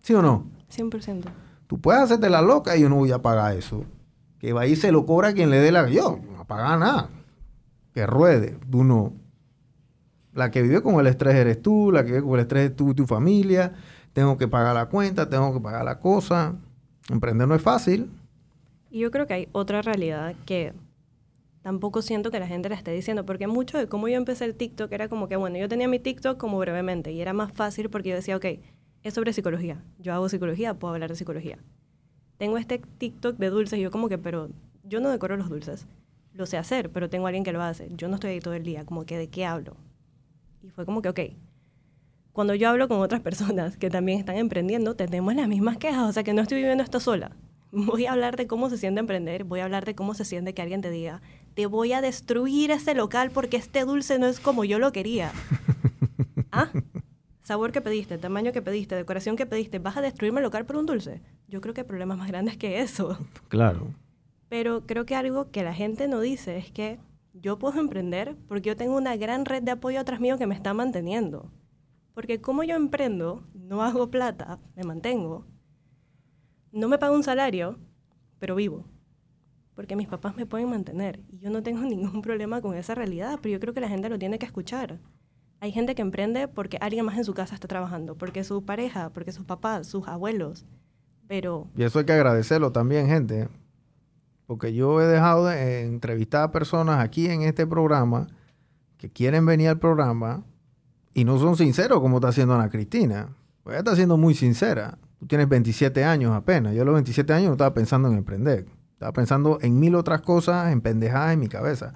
[0.02, 0.48] ¿Sí o no?
[0.76, 1.24] 100%.
[1.68, 3.86] Tú puedes hacerte la loca y yo no voy a pagar eso.
[4.40, 5.90] Que vaya y se lo cobra a quien le dé la...
[5.90, 7.10] Yo no a pagar nada.
[7.94, 8.58] Que ruede.
[8.70, 9.14] Tú no.
[10.34, 12.76] La que vive con el estrés eres tú, la que vive con el estrés es
[12.76, 13.74] tú y tu familia
[14.14, 16.56] tengo que pagar la cuenta, tengo que pagar la cosa.
[17.10, 18.10] Emprender no es fácil.
[18.90, 20.74] Y yo creo que hay otra realidad que
[21.64, 24.54] tampoco siento que la gente la esté diciendo, porque mucho de cómo yo empecé el
[24.54, 27.90] TikTok era como que, bueno, yo tenía mi TikTok como brevemente y era más fácil
[27.90, 28.46] porque yo decía, ok,
[29.02, 29.84] es sobre psicología.
[29.98, 31.58] Yo hago psicología, puedo hablar de psicología.
[32.38, 34.50] Tengo este TikTok de dulces y yo como que, pero
[34.84, 35.88] yo no decoro los dulces.
[36.34, 37.90] Lo sé hacer, pero tengo alguien que lo hace.
[37.92, 39.78] Yo no estoy ahí todo el día, como que de qué hablo.
[40.62, 41.20] Y fue como que, ok,
[42.34, 46.12] cuando yo hablo con otras personas que también están emprendiendo, tenemos las mismas quejas, o
[46.12, 47.32] sea que no estoy viviendo esto sola.
[47.72, 50.54] Voy a hablar de cómo se siente emprender, voy a hablar de cómo se siente
[50.54, 51.22] que alguien te diga,
[51.54, 55.32] te voy a destruir este local porque este dulce no es como yo lo quería.
[56.52, 56.70] ¿Ah?
[57.42, 60.78] Sabor que pediste, tamaño que pediste, decoración que pediste, ¿vas a destruirme el local por
[60.78, 61.22] un dulce?
[61.48, 63.18] Yo creo que hay problemas más grandes que eso.
[63.50, 63.88] Claro.
[64.50, 67.00] Pero creo que algo que la gente no dice es que
[67.34, 70.56] yo puedo emprender porque yo tengo una gran red de apoyo atrás mío que me
[70.56, 71.52] está manteniendo.
[72.14, 75.46] Porque como yo emprendo, no hago plata, me mantengo,
[76.72, 77.80] no me pago un salario,
[78.40, 78.86] pero vivo.
[79.76, 83.40] Porque mis papás me pueden mantener y yo no tengo ningún problema con esa realidad,
[83.42, 85.00] pero yo creo que la gente lo tiene que escuchar.
[85.60, 89.12] Hay gente que emprende porque alguien más en su casa está trabajando, porque su pareja,
[89.12, 90.66] porque sus papás, sus abuelos.
[91.28, 91.70] Pero...
[91.78, 93.48] Y eso hay que agradecerlo también, gente.
[94.46, 98.28] Porque yo he dejado de entrevistar a personas aquí en este programa
[98.98, 100.44] que quieren venir al programa
[101.14, 103.30] y no son sinceros como está haciendo Ana Cristina.
[103.64, 104.98] Pues ella está siendo muy sincera.
[105.20, 106.76] Tú tienes 27 años apenas.
[106.76, 108.66] Yo a los 27 años no estaba pensando en emprender.
[109.04, 111.94] Estaba pensando en mil otras cosas, en pendejadas en mi cabeza.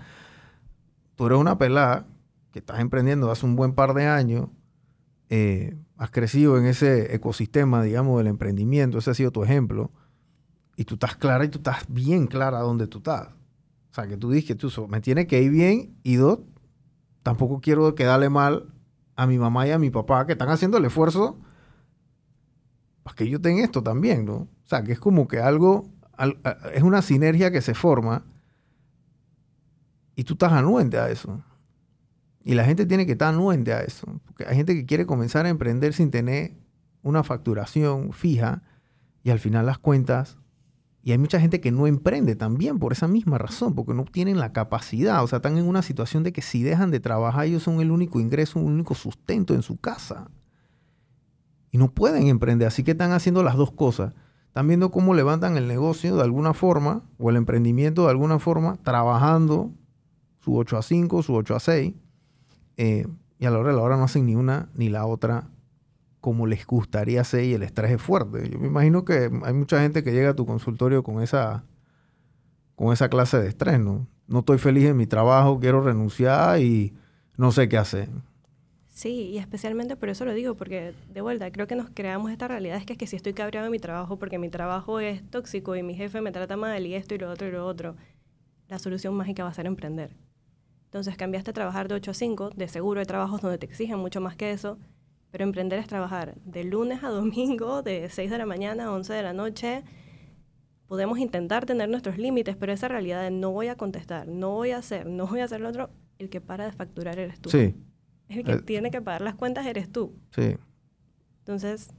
[1.16, 2.06] Tú eres una pelada
[2.52, 4.50] que estás emprendiendo hace un buen par de años.
[5.30, 8.98] Eh, has crecido en ese ecosistema, digamos, del emprendimiento.
[8.98, 9.90] Ese ha sido tu ejemplo.
[10.76, 13.30] Y tú estás clara y tú estás bien clara dónde tú estás.
[13.30, 16.40] O sea, que tú dices que tú me tiene que ir bien y dos,
[17.24, 18.74] tampoco quiero quedarle mal
[19.16, 21.40] a mi mamá y a mi papá que están haciendo el esfuerzo
[23.04, 24.36] para que yo tenga esto también, ¿no?
[24.36, 25.88] O sea, que es como que algo,
[26.74, 28.26] es una sinergia que se forma
[30.16, 31.44] y tú estás anuente a eso.
[32.44, 34.08] Y la gente tiene que estar anuente a eso.
[34.26, 36.56] Porque hay gente que quiere comenzar a emprender sin tener
[37.02, 38.64] una facturación fija
[39.24, 40.38] y al final las cuentas
[41.08, 44.40] y hay mucha gente que no emprende también por esa misma razón, porque no tienen
[44.40, 47.64] la capacidad, o sea, están en una situación de que si dejan de trabajar ellos
[47.64, 50.30] son el único ingreso, el único sustento en su casa.
[51.72, 54.16] Y no pueden emprender, así que están haciendo las dos cosas.
[54.58, 58.78] Están viendo cómo levantan el negocio de alguna forma, o el emprendimiento de alguna forma,
[58.82, 59.70] trabajando
[60.40, 61.94] su 8 a 5, su 8 a 6,
[62.78, 63.06] eh,
[63.38, 65.48] y a la hora de la hora no hacen ni una ni la otra
[66.22, 68.50] como les gustaría hacer y el estrés es fuerte.
[68.50, 71.64] Yo me imagino que hay mucha gente que llega a tu consultorio con esa,
[72.76, 74.08] con esa clase de estrés, ¿no?
[74.26, 76.96] No estoy feliz en mi trabajo, quiero renunciar y
[77.38, 78.10] no sé qué hacer.
[78.98, 82.48] Sí, y especialmente por eso lo digo, porque de vuelta, creo que nos creamos esta
[82.48, 85.22] realidad, es que, es que si estoy cabreado en mi trabajo porque mi trabajo es
[85.30, 87.96] tóxico y mi jefe me trata mal y esto y lo otro y lo otro,
[88.68, 90.16] la solución mágica va a ser emprender.
[90.86, 94.00] Entonces cambiaste a trabajar de 8 a 5, de seguro hay trabajos donde te exigen
[94.00, 94.80] mucho más que eso,
[95.30, 99.14] pero emprender es trabajar de lunes a domingo, de 6 de la mañana a 11
[99.14, 99.84] de la noche.
[100.88, 104.78] Podemos intentar tener nuestros límites, pero esa realidad no voy a contestar, no voy a
[104.78, 107.52] hacer, no voy a hacer lo otro, el que para de facturar eres tú.
[107.52, 107.76] Sí.
[108.30, 108.62] El que Eh.
[108.62, 110.14] tiene que pagar las cuentas eres tú.
[110.32, 110.58] Sí.
[111.40, 111.92] Entonces,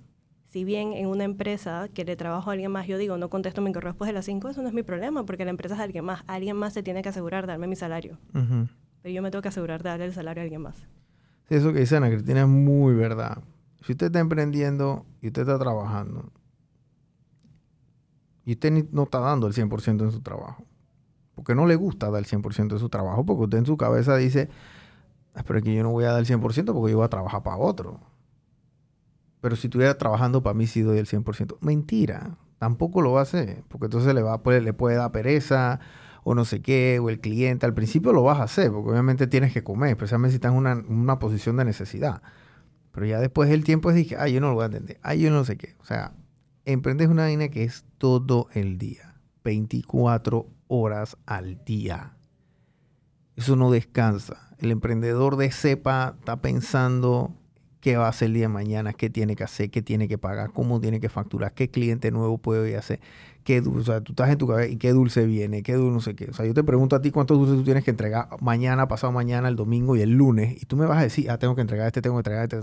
[0.45, 3.61] si bien en una empresa que le trabajo a alguien más, yo digo, no contesto
[3.63, 5.79] mi correo después de las 5, eso no es mi problema, porque la empresa es
[5.79, 6.23] de alguien más.
[6.27, 8.19] Alguien más se tiene que asegurar de darme mi salario.
[8.35, 8.69] Ujú.
[9.03, 10.77] Pero yo me tengo que asegurar de darle el salario a alguien más.
[11.49, 13.39] Sí, eso que dice Ana Cristina es muy verdad.
[13.85, 16.31] Si usted está emprendiendo y usted está trabajando
[18.45, 20.65] y usted ni- no está dando el 100% en su trabajo,
[21.35, 24.17] porque no le gusta dar el 100% de su trabajo, porque usted en su cabeza
[24.17, 24.55] dice, "Ah,
[25.47, 27.57] pero que yo no voy a dar el 100% porque yo voy a trabajar para
[27.57, 28.01] otro.
[29.41, 31.59] Pero si estuviera trabajando para mí sí doy el 100%.
[31.61, 35.81] Mentira, tampoco lo va a hacer, porque entonces le, va poder- le puede dar pereza
[36.25, 37.65] o no sé qué, o el cliente.
[37.67, 40.59] Al principio lo vas a hacer, porque obviamente tienes que comer, especialmente si estás en
[40.59, 42.23] una, posición de necesidad.
[42.93, 45.21] Pero ya después el tiempo es dije, ay, yo no lo voy a entender, ay,
[45.21, 45.77] yo no sé qué.
[45.81, 46.13] O sea,
[46.65, 52.17] emprendes una vaina que es todo el día, 24 horas al día.
[53.37, 54.48] Eso no descansa.
[54.59, 57.33] El emprendedor de cepa está pensando
[57.81, 60.19] qué va a hacer el día de mañana, qué tiene que hacer, qué tiene que
[60.19, 63.01] pagar, cómo tiene que facturar, qué cliente nuevo puede hacer,
[63.45, 65.95] qué dulce, o sea, tú estás en tu cabeza y qué dulce viene, qué dulce,
[65.95, 66.31] no sé qué.
[66.31, 69.13] O sea, yo te pregunto a ti cuántos dulces tú tienes que entregar mañana, pasado
[69.13, 71.61] mañana, el domingo y el lunes, y tú me vas a decir, ah, tengo que
[71.61, 72.59] entregar este, tengo que entregar este,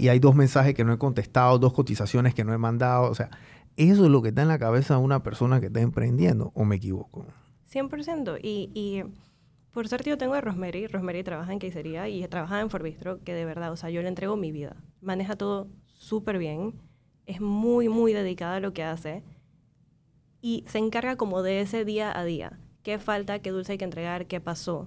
[0.00, 3.14] y hay dos mensajes que no he contestado, dos cotizaciones que no he mandado, o
[3.14, 3.30] sea,
[3.76, 6.64] eso es lo que está en la cabeza de una persona que está emprendiendo, o
[6.64, 7.26] me equivoco.
[7.72, 8.70] 100%, y...
[8.72, 9.04] y
[9.76, 10.86] por suerte yo tengo a Rosemary.
[10.86, 14.08] Rosemary trabaja en quesería y trabaja en Forbistro, que de verdad, o sea, yo le
[14.08, 14.74] entrego mi vida.
[15.02, 16.80] Maneja todo súper bien.
[17.26, 19.22] Es muy, muy dedicada a lo que hace.
[20.40, 22.58] Y se encarga como de ese día a día.
[22.82, 23.40] ¿Qué falta?
[23.40, 24.24] ¿Qué dulce hay que entregar?
[24.24, 24.86] ¿Qué pasó?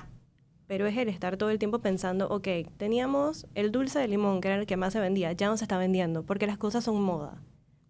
[0.65, 2.47] Pero es el estar todo el tiempo pensando, ok,
[2.77, 5.65] teníamos el dulce de limón, que era el que más se vendía, ya no se
[5.65, 7.43] está vendiendo, porque las cosas son moda.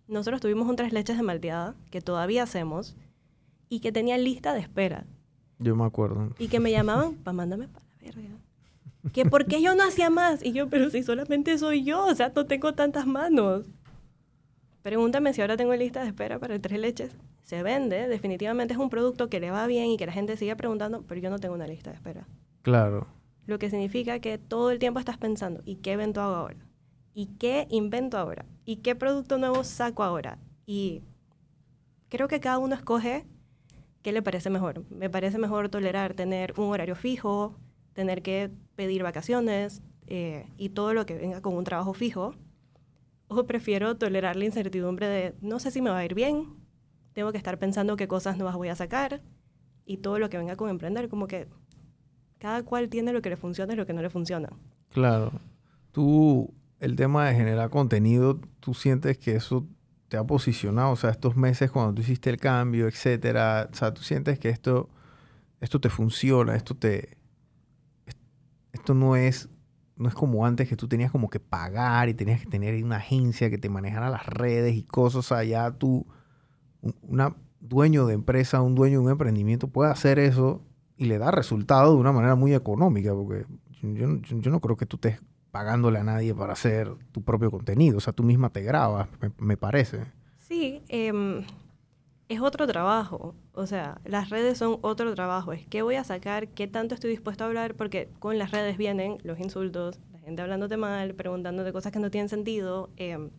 [0.10, 2.98] Nosotros tuvimos un tres leches de malteada, que todavía hacemos,
[3.70, 5.08] y que tenía lista de espera.
[5.60, 6.34] Yo me acuerdo.
[6.40, 8.36] Y que me llamaban para mándame para la verga.
[9.14, 10.44] Que por qué yo no hacía más.
[10.44, 13.66] Y yo, pero si solamente soy yo, o sea, no tengo tantas manos.
[14.82, 17.16] Pregúntame si ahora tengo lista de espera para el tres leches.
[17.44, 20.56] Se vende, definitivamente es un producto que le va bien y que la gente sigue
[20.56, 22.28] preguntando, pero yo no tengo una lista de espera.
[22.62, 23.08] Claro.
[23.46, 26.58] Lo que significa que todo el tiempo estás pensando, ¿y qué evento hago ahora?
[27.14, 28.46] ¿Y qué invento ahora?
[28.66, 30.38] ¿Y qué producto nuevo saco ahora?
[30.66, 31.02] Y
[32.10, 33.26] creo que cada uno escoge
[34.02, 34.84] qué le parece mejor.
[34.90, 37.56] Me parece mejor tolerar tener un horario fijo,
[37.94, 42.36] tener que pedir vacaciones eh, y todo lo que venga con un trabajo fijo.
[43.28, 46.48] O prefiero tolerar la incertidumbre de no sé si me va a ir bien,
[47.14, 49.22] tengo que estar pensando qué cosas nuevas voy a sacar
[49.86, 51.48] y todo lo que venga con emprender, como que
[52.38, 54.50] cada cual tiene lo que le funciona y lo que no le funciona.
[54.92, 55.32] Claro.
[55.92, 59.68] Tú, el tema de generar contenido, tú sientes que eso
[60.10, 63.94] te ha posicionado, o sea, estos meses cuando tú hiciste el cambio, etcétera, o sea,
[63.94, 64.90] tú sientes que esto,
[65.62, 67.18] esto te funciona, esto te,
[68.74, 69.50] esto no es,
[69.96, 72.98] no es como antes que tú tenías como que pagar y tenías que tener una
[72.98, 76.08] agencia que te manejara las redes y cosas, o sea, ya tú,
[76.82, 80.66] un dueño de empresa, un dueño de un emprendimiento puede hacer eso
[80.98, 83.46] y le da resultado de una manera muy económica, porque
[83.82, 84.08] yo
[84.52, 88.14] no creo que tú estés pagándole a nadie para hacer tu propio contenido, o sea,
[88.14, 90.00] tú misma te grabas, me, me parece.
[90.38, 91.44] Sí, em,
[92.28, 93.36] es otro trabajo.
[93.54, 95.52] O sea, las redes son otro trabajo.
[95.54, 98.78] Es qué voy a sacar, qué tanto estoy dispuesto a hablar, porque con las redes
[98.78, 102.90] vienen los insultos, la gente hablándote mal, preguntándote cosas que no tienen sentido.
[102.98, 103.30] Em,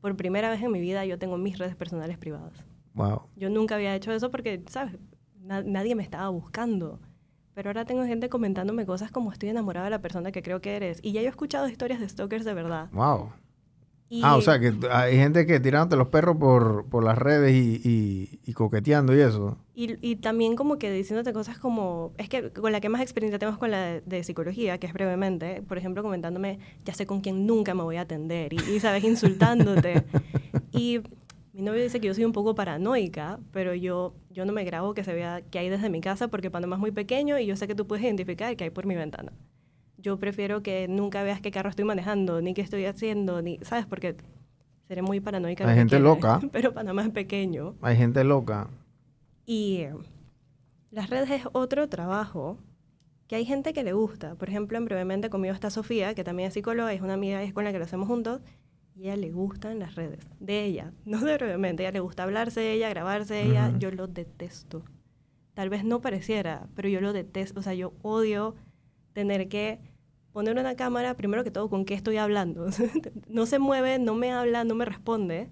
[0.00, 2.64] por primera vez en mi vida yo tengo mis redes personales privadas.
[2.94, 3.22] Wow.
[3.36, 4.94] Yo nunca había hecho eso porque, ¿sabes?
[5.40, 7.00] Na- nadie me estaba buscando.
[7.54, 10.76] Pero ahora tengo gente comentándome cosas como estoy enamorada de la persona que creo que
[10.76, 10.98] eres.
[11.02, 12.88] Y ya yo he escuchado historias de stalkers de verdad.
[12.92, 13.30] Wow.
[14.08, 17.54] Y Ah, o sea, que hay gente que tirándote los perros por, por las redes
[17.54, 19.56] y, y- y coqueteando y eso.
[19.74, 23.38] Y, y también como que diciéndote cosas como, es que con la que más experiencia
[23.38, 27.06] tengo es con la de, de psicología, que es brevemente, por ejemplo, comentándome, ya sé
[27.06, 30.04] con quién nunca me voy a atender, y, sabes, insultándote.
[30.72, 31.00] y
[31.52, 34.94] mi novio dice que yo soy un poco paranoica, pero yo, yo no me grabo
[34.94, 37.56] que se vea que hay desde mi casa porque Panamá es muy pequeño y yo
[37.56, 39.32] sé que tú puedes identificar que hay por mi ventana.
[39.98, 43.86] Yo prefiero que nunca veas qué carro estoy manejando, ni qué estoy haciendo, ni, ¿sabes?
[43.86, 44.16] Porque
[44.88, 45.68] seré muy paranoica.
[45.68, 46.40] Hay gente quiera, loca.
[46.52, 47.76] Pero Panamá es pequeño.
[47.82, 48.68] Hay gente loca.
[49.44, 49.94] Y eh,
[50.90, 52.58] las redes es otro trabajo
[53.26, 54.34] que hay gente que le gusta.
[54.34, 57.52] Por ejemplo, en brevemente conmigo está Sofía, que también es psicóloga, es una amiga es
[57.52, 58.40] con la que lo hacemos juntos,
[58.94, 60.26] y a ella le gustan las redes.
[60.40, 63.68] De ella, no de brevemente, a ella le gusta hablarse de ella, grabarse de ella.
[63.70, 63.78] Ujú.
[63.78, 64.84] Yo lo detesto.
[65.54, 68.54] tal vez no pareciera, pero yo lo detesto, o sea, yo odio
[69.12, 69.80] tener que
[70.32, 72.66] poner una cámara, primero que todo, con qué estoy hablando.
[73.28, 75.50] no se mueve, no me habla, no me responde,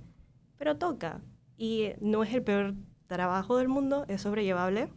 [0.57, 1.21] pero toca.
[1.57, 2.75] Y no es el peor
[3.07, 4.89] trabajo del mundo, es sobrellevable,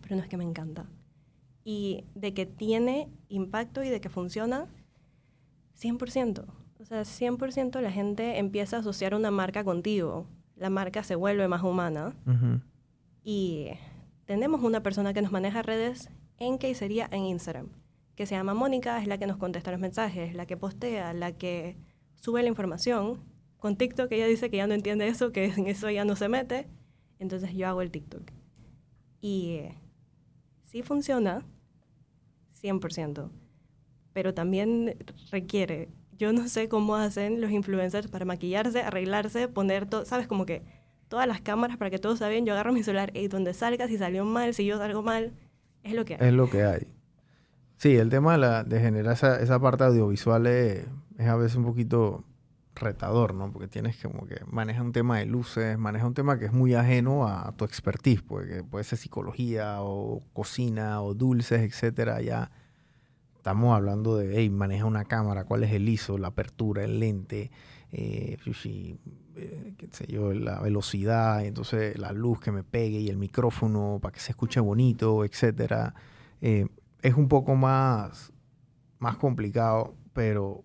[0.00, 0.86] pero no es que me encanta.
[1.64, 4.68] Y de que tiene impacto y de que funciona,
[5.80, 6.44] 100%.
[6.84, 10.26] O sea, 100% la gente empieza a asociar una marca contigo.
[10.54, 12.14] La marca se vuelve más humana.
[13.22, 13.68] Y
[14.26, 17.70] tenemos una persona que nos maneja redes en que sería en Instagram,
[18.16, 21.32] que se llama Mónica, es la que nos contesta los mensajes, la que postea, la
[21.32, 21.78] que
[22.16, 23.18] sube la información.
[23.56, 26.28] Con TikTok ella dice que ya no entiende eso, que en eso ya no se
[26.28, 26.68] mete.
[27.18, 28.30] Entonces yo hago el TikTok.
[29.22, 29.60] Y
[30.64, 31.46] sí funciona,
[32.60, 33.30] 100%,
[34.12, 34.98] pero también
[35.30, 40.26] requiere yo no sé cómo hacen los influencers para maquillarse, arreglarse, poner todo, ¿sabes?
[40.26, 40.62] Como que
[41.08, 42.46] todas las cámaras para que todo salga bien.
[42.46, 45.32] Yo agarro mi celular y donde salga, si salió mal, si yo salgo mal,
[45.82, 46.28] es lo que hay.
[46.28, 46.88] Es lo que hay.
[47.76, 50.86] Sí, el tema de, la, de generar esa, esa parte audiovisual es,
[51.18, 52.24] a veces un poquito
[52.74, 53.52] retador, ¿no?
[53.52, 56.52] Porque tienes que como que maneja un tema de luces, maneja un tema que es
[56.52, 62.50] muy ajeno a, tu expertise, porque puede ser psicología o cocina o dulces, etcétera, ya
[63.44, 67.50] Estamos hablando de, hey, maneja una cámara, cuál es el ISO, la apertura, el lente,
[67.92, 73.18] eh, eh, qué sé yo, la velocidad, entonces la luz que me pegue y el
[73.18, 75.94] micrófono para que se escuche bonito, etcétera.
[76.40, 76.68] Eh,
[77.02, 78.32] es un poco más,
[78.98, 80.64] más complicado, pero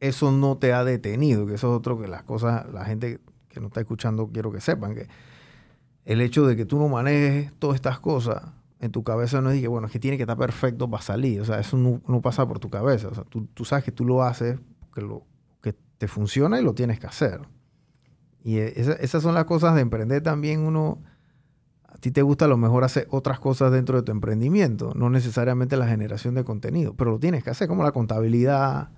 [0.00, 3.60] eso no te ha detenido, que eso es otro que las cosas, la gente que
[3.60, 5.06] no está escuchando quiero que sepan que
[6.06, 8.42] el hecho de que tú no manejes todas estas cosas
[8.80, 11.40] en tu cabeza no es que, bueno, es que tiene que estar perfecto para salir.
[11.40, 13.08] O sea, eso no, pasa por tu cabeza.
[13.08, 14.58] O sea, tú, tú, sabes que tú lo haces
[14.94, 15.24] que, lo,
[15.62, 17.40] que te funciona y lo tienes que hacer.
[18.42, 20.60] Y e, esas son las cosas de emprender también.
[20.60, 21.02] Uno,
[21.86, 25.08] a ti te gusta a lo mejor hacer otras cosas dentro de tu emprendimiento, no
[25.08, 28.90] necesariamente la generación de contenido, pero lo tienes que hacer, como la contabilidad.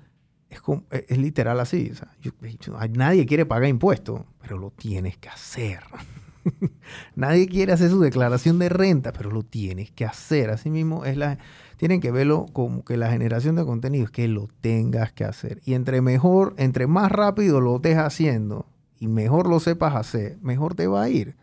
[0.49, 0.61] Es,
[0.91, 1.93] e, es literal así.
[1.93, 5.81] O sea, nadie quiere pagar impuestos, pero lo tienes que hacer.
[7.15, 10.51] Nadie quiere hacer su declaración de renta, pero lo tienes que hacer.
[10.51, 11.39] Así mismo es la,
[11.77, 15.61] tienen que verlo como que la generación de contenido es que lo tengas que hacer.
[15.65, 18.67] Y entre mejor, entre más rápido lo estés haciendo
[18.99, 21.37] y mejor lo sepas hacer, mejor te va a ir.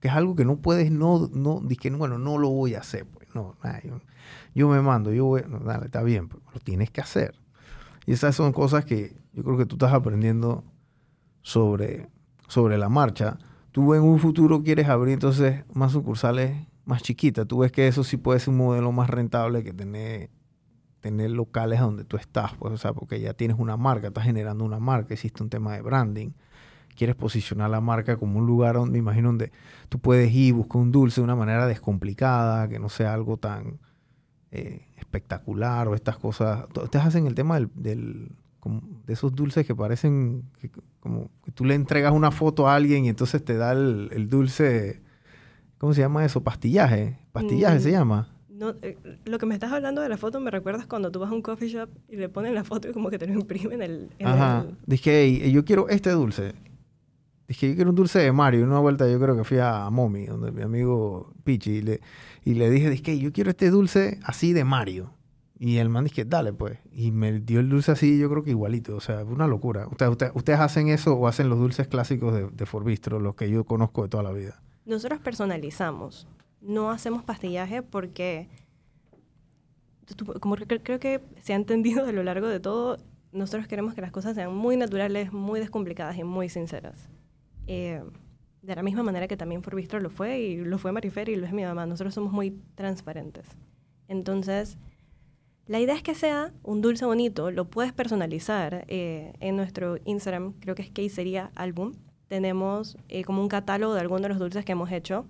[0.00, 3.06] Que es algo que no puedes, no, no, que bueno, no lo voy a hacer.
[3.06, 3.56] Pues no,
[4.54, 7.34] yo, me mando, yo voy, no, dale, está bien, pero lo tienes que hacer.
[8.06, 10.64] Y esas son cosas que yo creo que tú estás aprendiendo
[11.42, 12.08] sobre,
[12.48, 13.38] sobre la marcha
[13.76, 17.46] tú en un futuro quieres abrir entonces más sucursales más chiquitas.
[17.46, 20.30] Tú ves que eso sí puede ser un modelo más rentable que tener,
[21.00, 24.64] tener locales donde tú estás, pues, o sea, porque ya tienes una marca, estás generando
[24.64, 26.30] una marca, existe un tema de branding.
[26.96, 29.52] Quieres posicionar la marca como un lugar donde, me imagino, donde
[29.90, 33.78] tú puedes ir, buscar un dulce de una manera descomplicada, que no sea algo tan
[34.52, 36.64] eh, espectacular o estas cosas.
[36.82, 38.32] Ustedes hacen el tema del
[39.06, 40.44] de esos dulces que parecen
[41.00, 45.00] como que tú le entregas una foto a alguien y entonces te da el, dulce,
[45.78, 46.42] ¿cómo se llama eso?
[46.42, 47.18] Pastillaje.
[47.32, 48.28] Pastillaje se mm, llama.
[48.48, 51.30] No, eh, lo que me estás hablando de la foto me recuerdas cuando tú vas
[51.30, 53.82] a un coffee shop y le ponen la foto y como que te lo imprimen
[53.82, 54.10] el...
[54.18, 54.66] En Ajá.
[54.86, 56.54] Dije, yo quiero este dulce.
[57.46, 58.64] Dije, yo quiero un dulce de Mario.
[58.64, 62.00] Una vuelta yo creo que fui a Momi, donde mi amigo Pichi, y le,
[62.44, 65.15] y le dije, dije, yo quiero este dulce así de Mario.
[65.58, 66.78] Y el man dice, dale pues.
[66.92, 68.96] Y me dio el dulce así, yo creo que igualito.
[68.96, 69.86] O sea, una locura.
[69.88, 73.64] ¿Ustedes, ustedes hacen eso o hacen los dulces clásicos de, de Forbistro, los que yo
[73.64, 74.60] conozco de toda la vida?
[74.84, 76.28] Nosotros personalizamos.
[76.60, 78.48] No hacemos pastillaje porque,
[80.40, 82.98] como creo que se ha entendido a lo largo de todo,
[83.32, 87.08] nosotros queremos que las cosas sean muy naturales, muy descomplicadas y muy sinceras.
[87.66, 88.02] Eh,
[88.62, 91.46] de la misma manera que también Forbistro lo fue y lo fue Marifer y lo
[91.46, 91.86] es mi mamá.
[91.86, 93.46] Nosotros somos muy transparentes.
[94.08, 94.76] Entonces
[95.66, 98.84] la idea es que sea un dulce bonito, lo puedes personalizar.
[98.88, 101.94] Eh, en nuestro Instagram, creo que es Quesería Album,
[102.28, 105.26] tenemos eh, como un catálogo de algunos de los dulces que hemos hecho,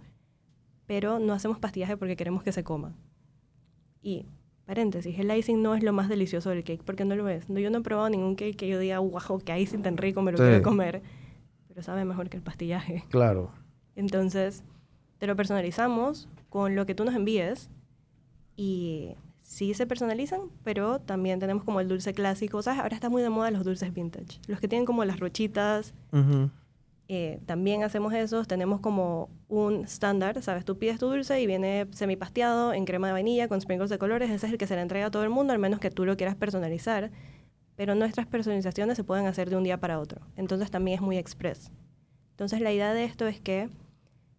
[0.87, 2.95] pero no hacemos pastillaje porque queremos que se coma.
[4.03, 4.27] Y,
[4.67, 7.49] paréntesis, el icing no es lo más delicioso del cake, porque no lo es.
[7.49, 10.23] No, yo no he probado ningún cake que yo diga, wow, que icing tan rico,
[10.23, 11.03] me lo quiero comer,
[11.69, 13.05] pero sabe mejor que el pastillaje.
[13.09, 13.51] Claro.
[13.95, 14.63] Entonces,
[15.19, 17.71] te lo personalizamos con lo que tú nos envíes
[18.57, 19.15] y
[19.47, 22.61] sí se personalizan, pero también tenemos como el dulce clásico.
[22.63, 22.81] ¿Sabes?
[22.81, 24.41] Ahora está muy de moda los dulces vintage.
[24.49, 25.95] Los que tienen como las rochitas.
[27.09, 28.49] Eh, también hacemos esos.
[28.49, 30.65] Tenemos como un estándar, ¿sabes?
[30.65, 34.31] Tú pides tu dulce y viene semipasteado en crema de vainilla con sprinkles de colores.
[34.31, 36.05] Ese es el que se le entrega a todo el mundo, al menos que tú
[36.05, 37.13] lo quieras personalizar.
[37.77, 40.23] Pero nuestras personalizaciones se pueden hacer de un día para otro.
[40.37, 41.71] Entonces también es muy express.
[42.33, 43.71] Entonces la idea de esto es que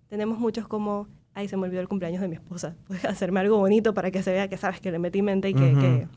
[0.09, 1.07] tenemos muchos como
[1.37, 2.75] ay, se me olvidó el cumpleaños de mi esposa.
[2.87, 5.53] Puedes hacerme algo bonito para que se vea que sabes que le metí mente y
[5.53, 6.07] que, que,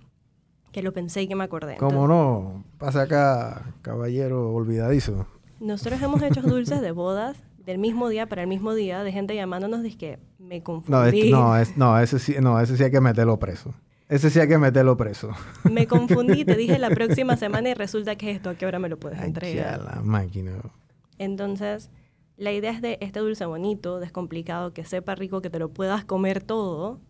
[0.72, 1.76] que lo pensé y que me acordé.
[1.76, 2.64] ¿Cómo no?
[2.78, 5.26] Pasa acá, caballero olvidadizo.
[5.60, 9.34] Nosotros hemos hecho dulces de bodas del mismo día para el mismo día de gente
[9.34, 10.92] llamándonos y que me confundí.
[10.92, 13.74] No, es- no, es- no, ese sí, no, ese sí hay que meterlo preso.
[14.08, 15.30] Ese sí hay que meterlo preso.
[15.70, 18.78] Me confundí, te dije la próxima semana y resulta que es esto, ¿a qué hora
[18.80, 19.80] me lo puedes Ay, ya entregar?
[19.84, 20.52] la máquina.
[21.18, 21.90] Entonces,
[22.40, 26.04] la idea es de este dulce bonito, descomplicado, que sepa rico, que te lo puedas
[26.04, 27.00] comer todo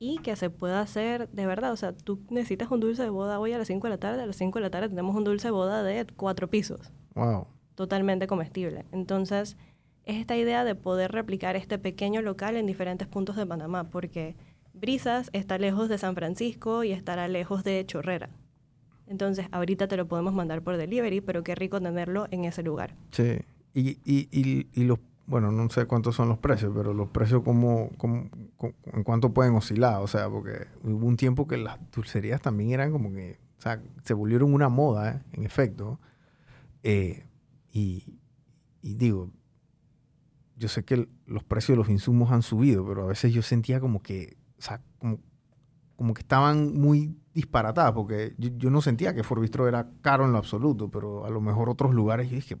[0.00, 1.72] y que se pueda hacer de verdad.
[1.72, 4.22] O sea, tú necesitas un dulce de boda hoy a las 5 de la tarde,
[4.22, 7.46] a las 5 de la tarde tenemos un dulce de boda de cuatro pisos, Wow.
[7.76, 8.84] totalmente comestible.
[8.92, 9.56] Entonces,
[10.04, 14.36] es esta idea de poder replicar este pequeño local en diferentes puntos de Panamá, porque
[14.72, 18.30] Brisas está lejos de San Francisco y estará lejos de Chorrera.
[19.06, 22.94] Entonces, ahorita te lo podemos mandar por delivery, pero qué rico tenerlo en ese lugar.
[23.12, 23.38] Sí.
[23.78, 27.42] Y, y, y, y los, bueno, no sé cuántos son los precios, pero los precios
[27.42, 30.00] como, como, como- en cuánto pueden oscilar.
[30.02, 33.80] O sea, porque hubo un tiempo que las dulcerías también eran como que, o sea,
[34.04, 35.22] se volvieron una moda, ¿eh?
[35.32, 36.00] en efecto.
[36.82, 37.26] Eh,
[37.72, 38.04] y,
[38.82, 39.30] y digo,
[40.56, 43.80] yo sé que los precios de los insumos han subido, pero a veces yo sentía
[43.80, 45.20] como que, o sea, como,
[45.96, 50.32] como que estaban muy disparatadas, porque yo, yo no sentía que Forbistro era caro en
[50.32, 52.56] lo absoluto, pero a lo mejor otros lugares yo dije,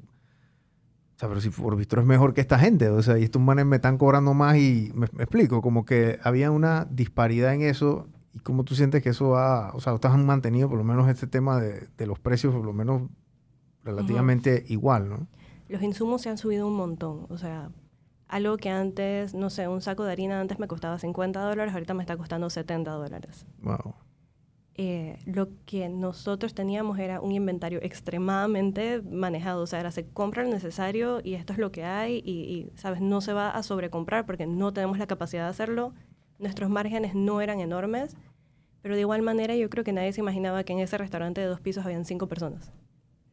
[1.18, 3.66] o sea, pero si Forbistro es mejor que esta gente, o sea, y estos manes
[3.66, 8.06] me están cobrando más y me, me explico, como que había una disparidad en eso
[8.34, 11.08] y cómo tú sientes que eso va, o sea, ustedes han mantenido por lo menos
[11.08, 13.02] este tema de, de los precios por lo menos
[13.82, 15.26] relativamente igual, ¿no?
[15.68, 17.26] Los insumos se han subido un montón.
[17.30, 17.70] O sea,
[18.28, 21.94] algo que antes, no sé, un saco de harina antes me costaba 50 dólares, ahorita
[21.94, 23.44] me está costando 70 dólares.
[23.62, 23.94] Wow.
[24.80, 29.62] Eh, lo que nosotros teníamos era un inventario extremadamente manejado.
[29.62, 32.70] O sea, era se compra lo necesario y esto es lo que hay y, y,
[32.76, 33.00] ¿sabes?
[33.00, 35.94] No se va a sobrecomprar porque no tenemos la capacidad de hacerlo.
[36.38, 38.16] Nuestros márgenes no eran enormes,
[38.80, 41.48] pero de igual manera yo creo que nadie se imaginaba que en ese restaurante de
[41.48, 42.70] dos pisos habían cinco personas.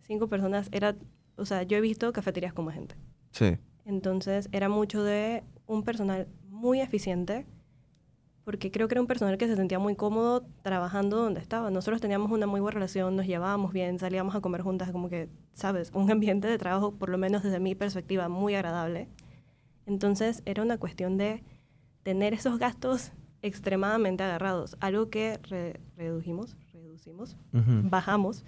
[0.02, 0.96] Cinco personas era,
[1.36, 2.96] o sea, yo he visto cafeterías como gente.
[3.30, 3.60] Sí.
[3.86, 7.46] Entonces era mucho de un personal muy eficiente,
[8.46, 11.72] porque creo que era un personal que se sentía muy cómodo trabajando donde estaba.
[11.72, 15.28] Nosotros teníamos una muy buena relación, nos llevábamos bien, salíamos a comer juntas, como que,
[15.54, 19.10] sabes, un ambiente de trabajo, por lo menos desde mi perspectiva, muy agradable.
[19.86, 21.44] Entonces era una cuestión de
[22.04, 27.36] tener esos gastos extremadamente agarrados, algo que re- redujimos, reducimos,
[27.90, 28.46] bajamos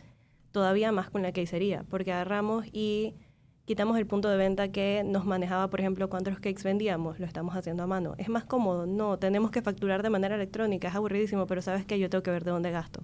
[0.52, 3.16] todavía más con la quesería, porque agarramos y
[3.68, 7.54] quitamos el punto de venta que nos manejaba, por ejemplo, cuántos cakes vendíamos, lo estamos
[7.54, 8.16] haciendo a mano.
[8.18, 12.00] Es más cómodo, no, tenemos que facturar de manera electrónica, es aburridísimo, pero sabes que
[12.00, 13.02] yo tengo que ver de dónde gasto.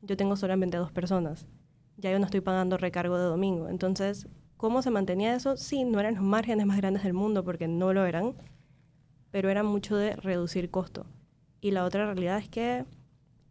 [0.00, 1.48] Yo tengo solamente dos personas,
[1.96, 3.68] ya yo no estoy pagando recargo de domingo.
[3.68, 5.56] Entonces, ¿cómo se mantenía eso?
[5.56, 8.34] Sí, no eran los márgenes más grandes del mundo, porque no lo eran,
[9.32, 11.06] pero era mucho de reducir costo.
[11.60, 12.84] Y la otra realidad es que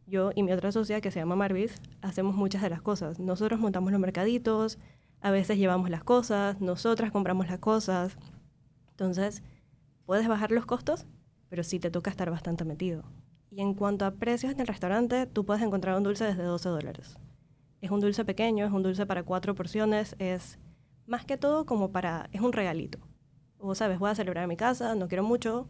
[0.07, 3.19] yo y mi otra socia, que se llama Marvis, hacemos muchas de las cosas.
[3.19, 4.79] Nosotros montamos los mercaditos,
[5.21, 8.17] a veces llevamos las cosas, nosotras compramos las cosas.
[8.91, 9.43] Entonces,
[10.05, 11.05] puedes bajar los costos,
[11.49, 13.03] pero sí te toca estar bastante metido.
[13.49, 16.69] Y en cuanto a precios en el restaurante, tú puedes encontrar un dulce desde 12
[16.69, 17.17] dólares.
[17.81, 20.59] Es un dulce pequeño, es un dulce para cuatro porciones, es
[21.05, 22.99] más que todo como para, es un regalito.
[23.57, 25.67] O sabes, voy a celebrar en mi casa, no quiero mucho,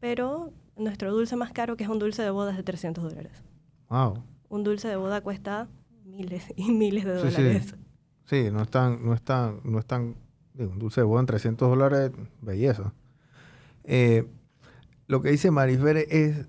[0.00, 3.44] pero nuestro dulce más caro, que es un dulce de boda, es de 300 dólares.
[3.88, 4.22] Wow.
[4.48, 5.68] Un dulce de boda cuesta
[6.04, 7.66] miles y miles de Sí, dólares.
[7.68, 7.76] Sí,
[8.52, 10.14] no tan, no es tan, no es tan,
[10.54, 12.92] digo, un dulce de boda en 300 dólares, belleza.
[13.84, 14.26] Eh,
[15.06, 16.46] lo que dice Marisfer es,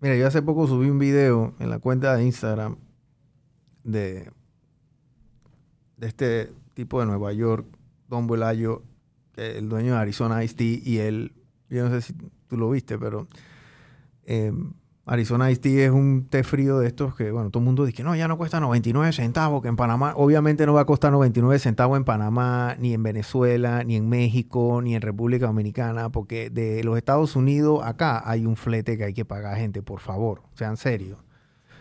[0.00, 2.76] mira, yo hace poco subí un video en la cuenta de Instagram
[3.84, 4.30] de,
[5.96, 7.66] de este tipo de Nueva York,
[8.08, 8.82] Don Bolayo,
[9.36, 11.32] el dueño de Arizona Ice Tea, y él,
[11.68, 12.14] yo no sé si
[12.48, 13.28] tú lo viste, pero
[14.24, 14.52] eh,
[15.04, 17.96] Arizona Ice Tea es un té frío de estos que, bueno, todo el mundo dice
[17.96, 21.10] que no, ya no cuesta 99 centavos, que en Panamá, obviamente no va a costar
[21.10, 26.50] 99 centavos en Panamá, ni en Venezuela, ni en México, ni en República Dominicana, porque
[26.50, 30.42] de los Estados Unidos acá hay un flete que hay que pagar, gente, por favor,
[30.54, 31.18] sean serios.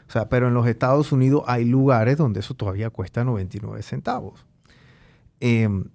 [0.08, 4.46] O sea, pero en los Estados Unidos hay lugares donde eso todavía cuesta 99 centavos.
[5.40, 5.86] Em,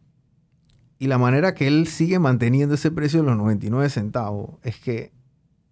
[0.99, 5.16] y la manera que él sigue manteniendo ese precio de los 99 centavos es que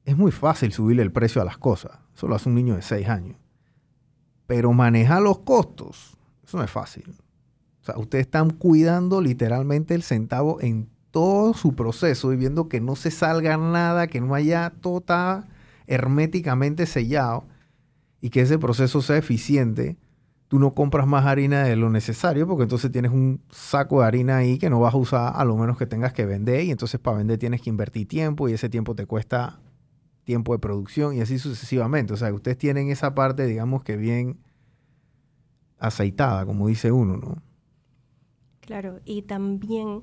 [0.04, 1.92] es muy fácil subirle el precio a las cosas.
[2.14, 3.36] Eso lo hace un niño de 6 años.
[4.46, 7.04] Pero manejar los costos, eso no es fácil.
[7.80, 12.80] O sea, ustedes están cuidando literalmente el centavo en todo su proceso y viendo que
[12.80, 15.46] no se salga nada, que no haya todo está
[15.86, 17.44] herméticamente sellado
[18.20, 19.96] y que ese proceso sea eficiente.
[20.48, 24.36] tú no compras más harina de lo necesario porque entonces tienes un saco de harina
[24.36, 27.00] ahí que no vas a usar a lo menos que tengas que vender y entonces
[27.00, 29.58] para vender tienes que invertir tiempo y ese tiempo te cuesta
[30.24, 32.12] tiempo de producción y así sucesivamente.
[32.12, 34.38] O sea, ustedes tienen esa parte, digamos que bien
[35.78, 37.42] aceitada, como dice uno, ¿no?
[38.60, 40.02] Claro, y también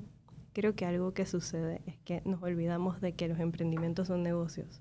[0.52, 4.80] creo que algo que sucede es que nos olvidamos de que los emprendimientos son negocios.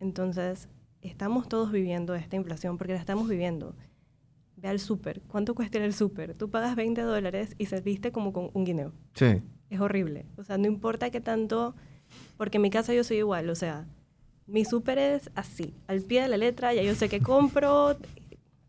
[0.00, 0.68] Entonces,
[1.02, 3.76] estamos todos viviendo esta inflación porque la estamos viviendo.
[4.56, 5.22] Ve al súper.
[5.22, 6.34] ¿Cuánto cuesta el súper?
[6.34, 8.92] Tú pagas 20 dólares y se viste como con un guineo.
[9.14, 9.42] Sí.
[9.70, 10.26] Es horrible.
[10.36, 11.74] O sea, no importa qué tanto,
[12.36, 13.48] porque en mi casa yo soy igual.
[13.48, 13.86] O sea,
[14.50, 17.96] mi súper es así, al pie de la letra, ya yo sé qué compro.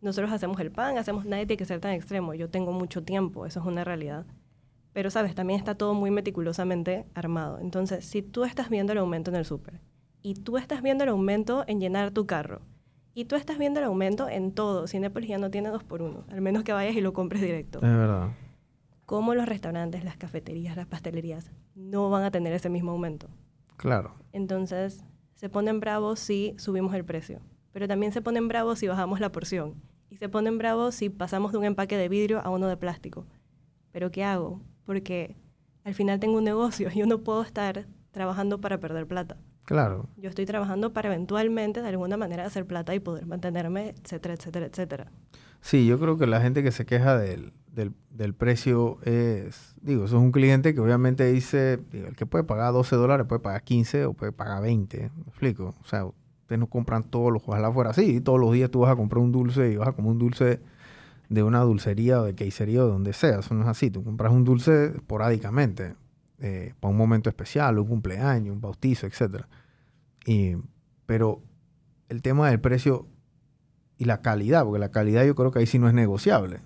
[0.01, 2.33] Nosotros hacemos el pan, hacemos, nadie tiene que ser tan extremo.
[2.33, 4.25] Yo tengo mucho tiempo, eso es una realidad.
[4.93, 7.59] Pero, sabes, también está todo muy meticulosamente armado.
[7.59, 9.79] Entonces, si tú estás viendo el aumento en el súper,
[10.21, 12.61] y tú estás viendo el aumento en llenar tu carro,
[13.13, 16.25] y tú estás viendo el aumento en todo, Cinepolis ya no tiene dos por uno,
[16.29, 17.79] al menos que vayas y lo compres directo.
[17.79, 18.29] Es verdad.
[19.05, 23.27] Como los restaurantes, las cafeterías, las pastelerías no van a tener ese mismo aumento.
[23.77, 24.13] Claro.
[24.31, 25.03] Entonces,
[25.41, 27.39] se ponen bravos si subimos el precio,
[27.71, 29.73] pero también se ponen bravos si bajamos la porción.
[30.11, 33.25] Y se ponen bravos si pasamos de un empaque de vidrio a uno de plástico.
[33.91, 34.61] Pero ¿qué hago?
[34.85, 35.35] Porque
[35.83, 39.37] al final tengo un negocio, yo no puedo estar trabajando para perder plata.
[39.63, 40.09] Claro.
[40.15, 44.67] Yo estoy trabajando para eventualmente, de alguna manera, hacer plata y poder mantenerme, etcétera, etcétera,
[44.67, 45.11] etcétera.
[45.61, 50.05] Sí, yo creo que la gente que se queja del, del, del precio es, digo,
[50.05, 53.63] eso es un cliente que obviamente dice, el que puede pagar 12 dólares puede pagar
[53.63, 55.75] 15 o puede pagar 20, ¿me explico?
[55.81, 58.91] O sea, ustedes no compran todos los ojalá fuera así, todos los días tú vas
[58.91, 60.59] a comprar un dulce y vas a comer un dulce
[61.29, 64.03] de una dulcería o de quesería o de donde sea, eso no es así, tú
[64.03, 65.95] compras un dulce esporádicamente,
[66.39, 69.47] eh, para un momento especial, un cumpleaños, un bautizo, etcétera.
[70.25, 70.55] Y,
[71.05, 71.41] pero
[72.09, 73.07] el tema del precio
[73.97, 76.59] y la calidad, porque la calidad yo creo que ahí sí no es negociable.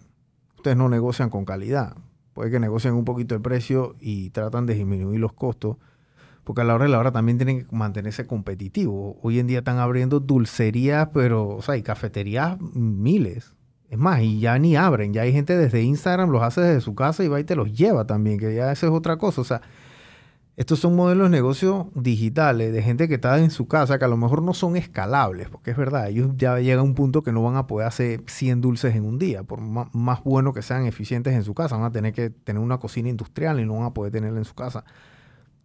[0.65, 1.95] Ustedes no negocian con calidad.
[2.33, 5.77] Puede que negocien un poquito el precio y tratan de disminuir los costos,
[6.43, 9.15] porque a la hora de la hora también tienen que mantenerse competitivos.
[9.21, 13.53] Hoy en día están abriendo dulcerías, pero, o sea, y cafeterías miles.
[13.91, 16.95] Es más, y ya ni abren, ya hay gente desde Instagram, los hace desde su
[16.95, 19.41] casa y va y te los lleva también, que ya eso es otra cosa.
[19.41, 19.61] O sea,
[20.57, 24.07] estos son modelos de negocio digitales de gente que está en su casa, que a
[24.07, 27.33] lo mejor no son escalables, porque es verdad, ellos ya llegan a un punto que
[27.33, 30.85] no van a poder hacer 100 dulces en un día, por más, bueno que sean
[30.85, 33.83] eficientes en su casa, van a tener que tener una cocina industrial y no van
[33.83, 34.85] a poder tenerla en su casa.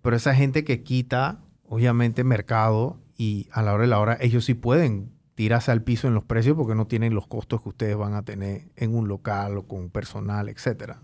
[0.03, 4.45] Pero esa gente que quita, obviamente, mercado y a la hora de la hora, ellos
[4.45, 7.97] sí pueden tirarse al piso en los precios porque no tienen los costos que ustedes
[7.97, 11.01] van a tener en un local o con personal, etcétera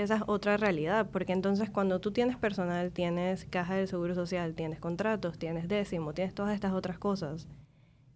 [0.00, 4.54] esa es otra realidad, porque entonces cuando tú tienes personal, tienes caja del seguro social,
[4.54, 7.48] tienes contratos, tienes décimo, tienes todas estas otras cosas.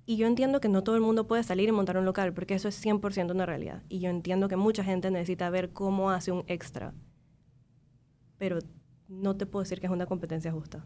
[0.05, 2.55] Y yo entiendo que no todo el mundo puede salir y montar un local, porque
[2.55, 3.83] eso es 100% una realidad.
[3.89, 6.93] Y yo entiendo que mucha gente necesita ver cómo hace un extra.
[8.39, 8.59] Pero
[9.09, 10.85] no te puedo decir que es una competencia justa.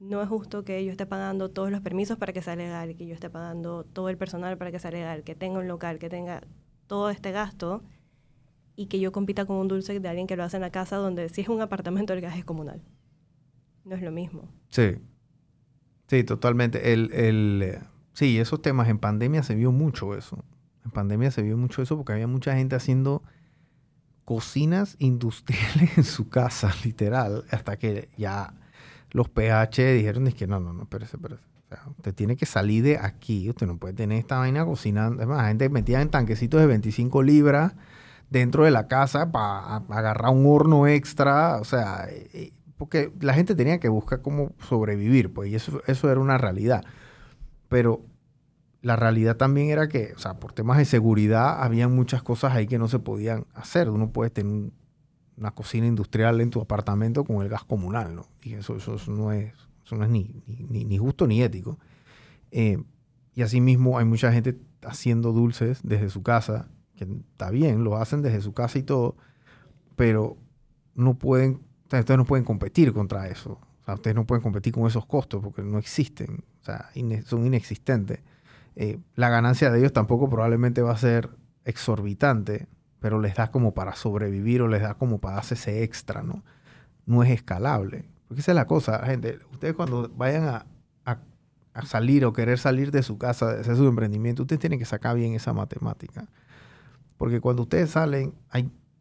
[0.00, 3.06] No es justo que yo esté pagando todos los permisos para que sea legal, que
[3.06, 6.08] yo esté pagando todo el personal para que sea legal, que tenga un local, que
[6.08, 6.42] tenga
[6.86, 7.82] todo este gasto
[8.76, 10.96] y que yo compita con un dulce de alguien que lo hace en la casa
[10.96, 12.82] donde si es un apartamento el gas es comunal.
[13.84, 14.48] No es lo mismo.
[14.68, 14.98] Sí.
[16.08, 16.92] Sí, totalmente.
[16.92, 17.80] El, el, eh,
[18.12, 20.44] sí, esos temas en pandemia se vio mucho eso.
[20.84, 23.22] En pandemia se vio mucho eso porque había mucha gente haciendo
[24.24, 28.54] cocinas industriales en su casa, literal, hasta que ya
[29.10, 31.42] los PH dijeron, es que no, no, no, espérese, espérese.
[31.64, 35.22] O sea, usted tiene que salir de aquí, usted no puede tener esta vaina cocinando.
[35.22, 37.74] Es más, la gente metía en tanquecitos de 25 libras
[38.30, 43.54] dentro de la casa para agarrar un horno extra, o sea, eh, porque la gente
[43.54, 46.84] tenía que buscar cómo sobrevivir, pues, y eso, eso era una realidad.
[47.68, 48.04] Pero
[48.82, 52.66] la realidad también era que, o sea, por temas de seguridad, había muchas cosas ahí
[52.66, 53.90] que no se podían hacer.
[53.90, 54.70] Uno puede tener
[55.36, 58.28] una cocina industrial en tu apartamento con el gas comunal, ¿no?
[58.42, 59.52] Y eso, eso, no es,
[59.84, 61.78] eso no es ni, ni, ni justo ni ético.
[62.50, 62.78] Eh,
[63.34, 68.22] y asimismo hay mucha gente haciendo dulces desde su casa que está bien, lo hacen
[68.22, 69.16] desde su casa y todo,
[69.94, 70.36] pero
[70.94, 73.60] no pueden, ustedes no pueden competir contra eso.
[73.86, 76.90] Ustedes no pueden competir con esos costos porque no existen, o sea,
[77.24, 78.20] son inexistentes.
[78.74, 81.30] Eh, la ganancia de ellos tampoco probablemente va a ser
[81.64, 82.66] exorbitante,
[82.98, 86.42] pero les da como para sobrevivir o les da como para hacer ese extra, ¿no?
[87.06, 88.06] No es escalable.
[88.26, 89.38] Porque esa es la cosa, gente.
[89.52, 90.66] Ustedes cuando vayan a,
[91.04, 91.18] a,
[91.72, 95.14] a salir o querer salir de su casa, de su emprendimiento, ustedes tienen que sacar
[95.14, 96.26] bien esa matemática.
[97.16, 98.34] Porque cuando ustedes salen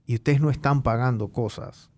[0.06, 1.92] y ustedes no están pagando cosas,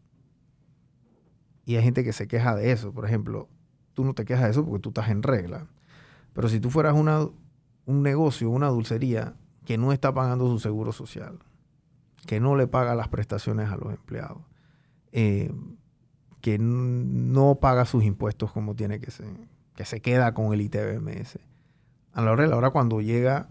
[1.65, 3.49] y hay gente que se queja de eso, por ejemplo,
[3.93, 5.68] tú no te quejas de eso porque tú estás en regla.
[6.34, 7.28] Pero si tú fueras una,
[7.86, 11.39] un negocio, una dulcería que no está pagando su seguro social,
[12.26, 14.38] que no le paga las prestaciones a los empleados,
[15.11, 15.51] eh,
[16.39, 19.28] que no paga sus impuestos como tiene que ser,
[19.76, 21.39] que se queda con el ITBMS.
[22.13, 23.49] A la hora de la hora cuando llega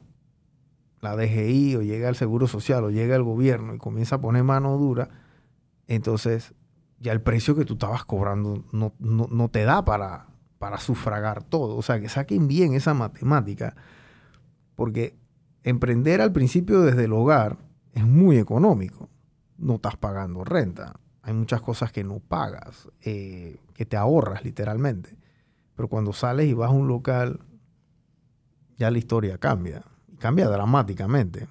[1.00, 4.44] la DGI o llega el Seguro Social o llega el gobierno y comienza a poner
[4.44, 5.08] mano dura,
[5.86, 6.54] entonces
[6.98, 10.28] ya el precio que tú estabas cobrando no, no, te da para,
[10.58, 11.76] para sufragar todo.
[11.76, 13.76] O sea, que saquen bien esa matemática,
[14.74, 15.16] porque
[15.62, 17.58] emprender al principio desde el hogar
[17.92, 19.08] es muy económico.
[19.58, 21.00] No estás pagando renta.
[21.22, 25.16] Hay muchas cosas que no pagas, eh, que te ahorras literalmente.
[25.74, 27.40] Pero cuando sales y vas a un local,
[28.76, 29.82] ya la historia cambia.
[30.18, 31.48] Cambia dramáticamente.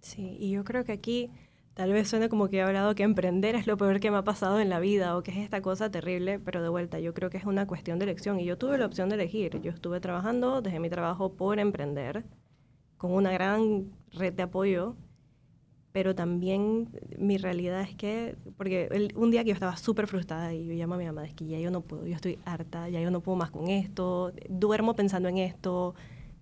[0.00, 1.30] Sí, y yo creo que aquí
[1.74, 4.24] tal vez suene como que he hablado que emprender es lo peor que me ha
[4.24, 7.30] pasado en la vida o que es esta cosa terrible, pero de vuelta, yo creo
[7.30, 8.40] que es una cuestión de elección.
[8.40, 9.60] Y yo tuve la opción de elegir.
[9.60, 12.24] Yo estuve trabajando desde mi trabajo por emprender,
[12.96, 14.96] con una gran red de apoyo
[15.92, 16.88] pero también
[17.18, 20.94] mi realidad es que, porque un día que yo estaba súper frustrada y yo llamo
[20.94, 23.20] a mi mamá, es que ya yo no puedo, yo estoy harta, ya yo no
[23.20, 25.94] puedo más con esto, duermo pensando en esto,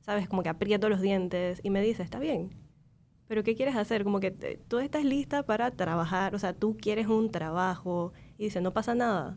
[0.09, 0.27] ¿sabes?
[0.27, 2.55] Como que aprieto los dientes y me dice, está bien,
[3.27, 4.05] pero ¿qué quieres hacer?
[4.05, 8.63] Como que tú estás lista para trabajar, o sea, tú quieres un trabajo y dice,
[8.63, 9.37] no pasa nada,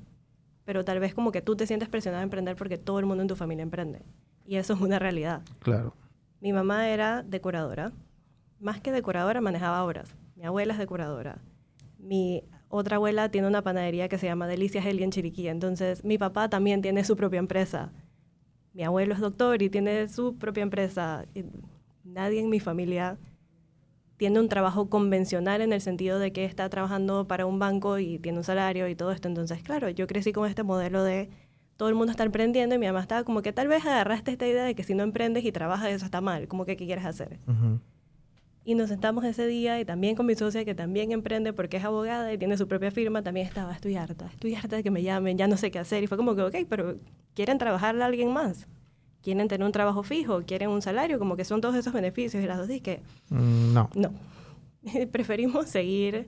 [0.64, 3.22] pero tal vez como que tú te sientes presionada a emprender porque todo el mundo
[3.22, 4.04] en tu familia emprende.
[4.46, 5.42] Y eso es una realidad.
[5.60, 5.94] Claro.
[6.40, 7.92] Mi mamá era decoradora
[8.62, 10.16] más que decoradora, manejaba obras.
[10.36, 11.40] Mi abuela es decoradora.
[11.98, 15.48] Mi otra abuela tiene una panadería que se llama Delicias Eli en Chiriquí.
[15.50, 17.92] Entonces, mi papá también tiene su propia empresa.
[18.74, 21.26] Mi abuelo es doctor y tiene su propia empresa.
[22.04, 23.18] nadie en mi familia
[24.18, 28.20] tiene un trabajo convencional en el sentido de que está trabajando para un banco y
[28.20, 29.28] tiene un salario y todo esto.
[29.28, 31.30] Entonces, claro, yo crecí con este modelo de
[31.76, 34.46] todo el mundo está emprendiendo y mi mamá estaba como que tal vez agarraste esta
[34.46, 37.06] idea de que si no emprendes y trabajas eso está mal, como que qué quieres
[37.06, 37.40] hacer.
[38.64, 41.84] Y nos sentamos ese día y también con mi socia que también emprende porque es
[41.84, 45.02] abogada y tiene su propia firma, también estaba, estoy harta, estoy harta de que me
[45.02, 46.04] llamen, ya no sé qué hacer.
[46.04, 46.98] Y fue como que, ok, pero
[47.34, 48.68] ¿quieren trabajarle a alguien más?
[49.24, 50.44] ¿Quieren tener un trabajo fijo?
[50.46, 51.18] ¿Quieren un salario?
[51.18, 52.44] Como que son todos esos beneficios.
[52.44, 53.90] Y las dos dije, mm, no.
[53.96, 54.14] No.
[55.12, 56.28] Preferimos seguir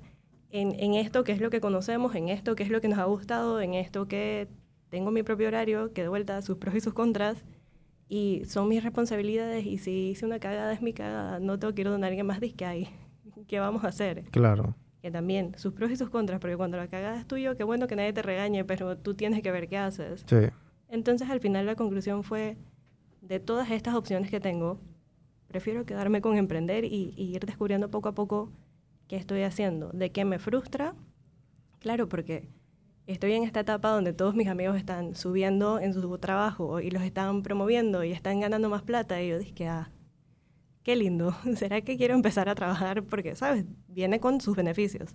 [0.49, 2.97] en, en esto que es lo que conocemos, en esto que es lo que nos
[2.97, 4.47] ha gustado, en esto que
[4.89, 7.43] tengo mi propio horario, que de vuelta sus pros y sus contras
[8.13, 11.81] y son mis responsabilidades y si hice una cagada es mi cagada, no tengo que
[11.81, 12.87] ir donde alguien más que hay.
[13.47, 14.25] ¿Qué vamos a hacer?
[14.29, 14.75] Claro.
[15.01, 17.87] Que también, sus pros y sus contras, porque cuando la cagada es tuyo, qué bueno
[17.87, 20.23] que nadie te regañe, pero tú tienes que ver qué haces.
[20.27, 20.45] Sí.
[20.89, 22.55] Entonces al final la conclusión fue,
[23.21, 24.79] de todas estas opciones que tengo,
[25.47, 28.51] prefiero quedarme con emprender y, y ir descubriendo poco a poco
[29.07, 30.93] qué estoy haciendo, de qué me frustra.
[31.79, 32.47] Claro, porque
[33.07, 37.03] estoy en esta etapa donde todos mis amigos están subiendo en su trabajo y los
[37.03, 39.91] están promoviendo y están ganando más plata y yo dije, ah,
[40.83, 43.03] qué lindo, ¿será que quiero empezar a trabajar?
[43.03, 43.65] Porque, ¿sabes?
[43.87, 45.11] Viene con sus beneficios.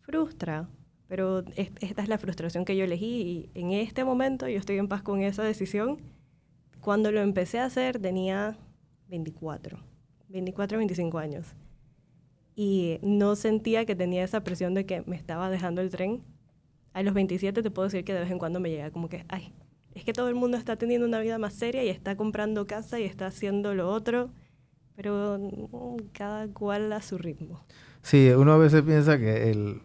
[0.00, 0.68] Frustra,
[1.08, 4.88] pero esta es la frustración que yo elegí y en este momento yo estoy en
[4.88, 5.98] paz con esa decisión.
[6.80, 8.58] Cuando lo empecé a hacer tenía
[9.08, 9.78] 24,
[10.28, 11.54] 24, 25 años.
[12.56, 16.22] Y no sentía que tenía esa presión de que me estaba dejando el tren,
[16.94, 19.24] a los 27 te puedo decir que de vez en cuando me llega como que,
[19.28, 19.52] ay,
[19.94, 22.98] es que todo el mundo está teniendo una vida más seria y está comprando casa
[22.98, 24.30] y está haciendo lo otro,
[24.96, 27.60] pero mm, cada cual a su ritmo.
[28.02, 29.82] Sí, uno a veces piensa que el,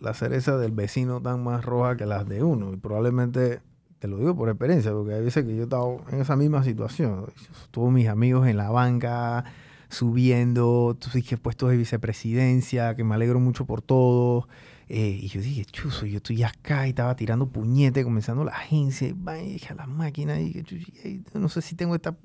[0.00, 3.60] la cereza del vecino están más roja que las de uno y probablemente
[3.98, 6.62] te lo digo por experiencia, porque hay veces que yo he estado en esa misma
[6.62, 7.26] situación.
[7.72, 9.44] Todos mis amigos en la banca
[9.88, 10.96] subiendo,
[11.42, 14.46] puestos de vicepresidencia, que me alegro mucho por todo.
[14.90, 19.08] Eh, y yo dije, chuzo, yo estoy acá y estaba tirando puñete, comenzando la agencia,
[19.08, 22.16] y dije a la máquina, y dije, no sé si tengo esta,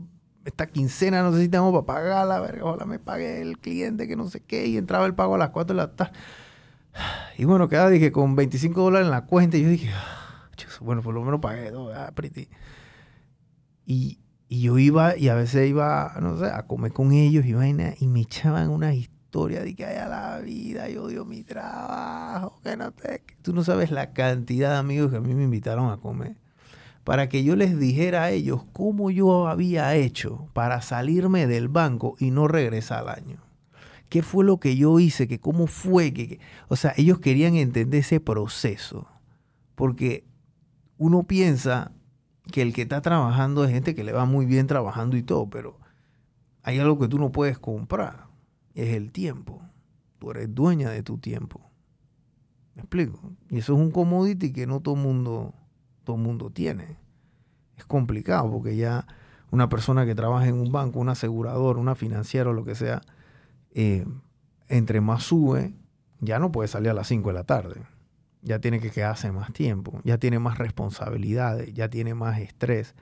[0.45, 4.16] esta quincena, no sé si tengo para pagarla, verga, ojalá me pague el cliente, que
[4.16, 6.14] no sé qué, y entraba el pago a las 4 de la tarde.
[7.38, 10.86] Y bueno, quedaba, dije, con 25 dólares en la cuenta, y yo dije, ah, chuzo,
[10.86, 11.89] bueno, por lo menos pagué, ¿no?
[11.89, 12.47] Ah, pretty.
[13.86, 17.53] Y, y yo iba, y a veces iba, no sé, a comer con ellos y
[17.53, 21.41] vaina, y me echaban una historia historia de que haya la vida, yo odio mi
[21.43, 22.93] trabajo, que no.
[23.41, 26.36] Tú no sabes la cantidad de amigos que a mí me invitaron a comer.
[27.03, 32.15] Para que yo les dijera a ellos cómo yo había hecho para salirme del banco
[32.19, 33.38] y no regresar al año.
[34.07, 35.27] ¿Qué fue lo que yo hice?
[35.27, 36.13] Que ¿Cómo fue?
[36.13, 39.07] Que, o sea, ellos querían entender ese proceso.
[39.73, 40.25] Porque
[40.99, 41.91] uno piensa
[42.51, 45.49] que el que está trabajando es gente que le va muy bien trabajando y todo,
[45.49, 45.79] pero
[46.61, 48.31] hay algo que tú no puedes comprar
[48.74, 49.61] es el tiempo.
[50.19, 51.69] Tú eres dueña de tu tiempo.
[52.76, 53.19] ¿Me explico?
[53.49, 55.53] Y eso es un commodity que no todo mundo,
[56.03, 56.97] todo mundo tiene.
[57.78, 59.05] Es complicado porque ya
[59.51, 63.01] una persona que trabaja en un banco, un asegurador, una financiera o lo que sea,
[63.71, 64.05] eh,
[64.67, 65.74] entre más sube,
[66.19, 67.84] ya no puede salir a las 5 de la tarde.
[68.41, 72.95] Ya tiene que quedarse más tiempo, ya tiene más responsabilidades, ya tiene más estrés.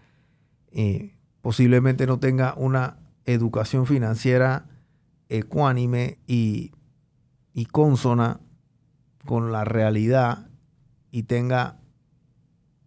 [0.71, 4.65] Eh, posiblemente no tenga una educación financiera
[5.31, 6.71] ecuánime y,
[7.53, 8.39] y consona
[9.25, 10.49] con la realidad
[11.09, 11.79] y tenga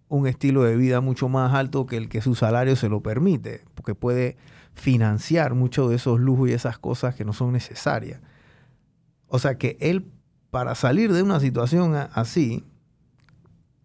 [0.08, 3.64] un estilo de vida mucho más alto que el que su salario se lo permite,
[3.74, 4.36] porque puede
[4.74, 8.20] financiar muchos de esos lujos y esas cosas que no son necesarias.
[9.26, 10.12] O sea que él,
[10.50, 12.64] para salir de una situación así,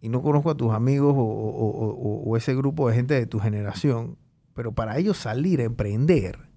[0.01, 4.18] y no conozco a tus amigos o, ese grupo de gente de tu generación,
[4.53, 6.49] pero para ellos salir a emprender,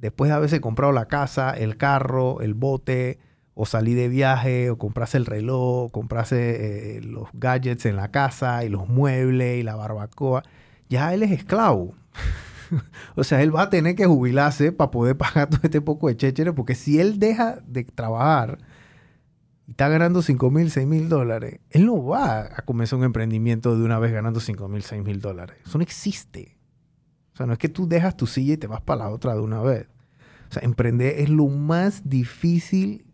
[0.00, 3.18] después de haberse comprado la casa, el carro, el bote,
[3.54, 8.64] o salir de viaje, o comprarse el reloj, comprarse eh, los gadgets en la casa,
[8.64, 10.42] y los muebles, y la barbacoa,
[10.90, 11.94] ya él es esclavo.
[13.14, 16.16] o sea, él va a tener que jubilarse para poder pagar todo este poco de
[16.16, 18.58] chéchere, porque si él deja de trabajar
[19.66, 23.76] y está ganando 5 mil, 6 mil dólares, él no va a comenzar un emprendimiento
[23.76, 25.56] de una vez ganando 5 mil, 6 mil dólares.
[25.66, 26.55] Eso no existe.
[27.36, 29.34] O sea, no es que tú dejas tu silla y te vas para la otra
[29.34, 29.88] de una vez.
[30.48, 33.04] O sea, emprender es lo más difícil,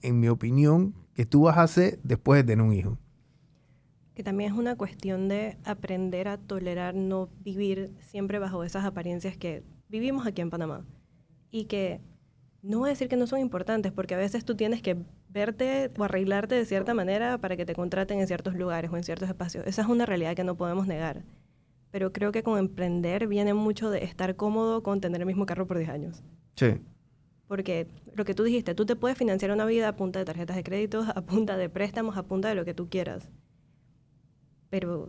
[0.00, 2.98] en mi opinión, que tú vas a hacer después de tener un hijo
[4.14, 9.36] que también es una cuestión de aprender a tolerar no vivir siempre bajo esas apariencias
[9.36, 10.84] que vivimos aquí en Panamá.
[11.50, 12.00] Y que
[12.62, 15.90] no voy a decir que no son importantes, porque a veces tú tienes que verte
[15.98, 19.28] o arreglarte de cierta manera para que te contraten en ciertos lugares o en ciertos
[19.28, 19.66] espacios.
[19.66, 21.24] Esa es una realidad que no podemos negar.
[21.94, 25.68] Pero creo que con emprender viene mucho de estar cómodo con tener el mismo carro
[25.68, 26.24] por 10 años.
[26.56, 26.80] Sí.
[27.46, 30.56] Porque lo que tú dijiste, tú te puedes financiar una vida a punta de tarjetas
[30.56, 33.30] de crédito, a punta de préstamos, a punta de lo que tú quieras
[34.74, 35.08] pero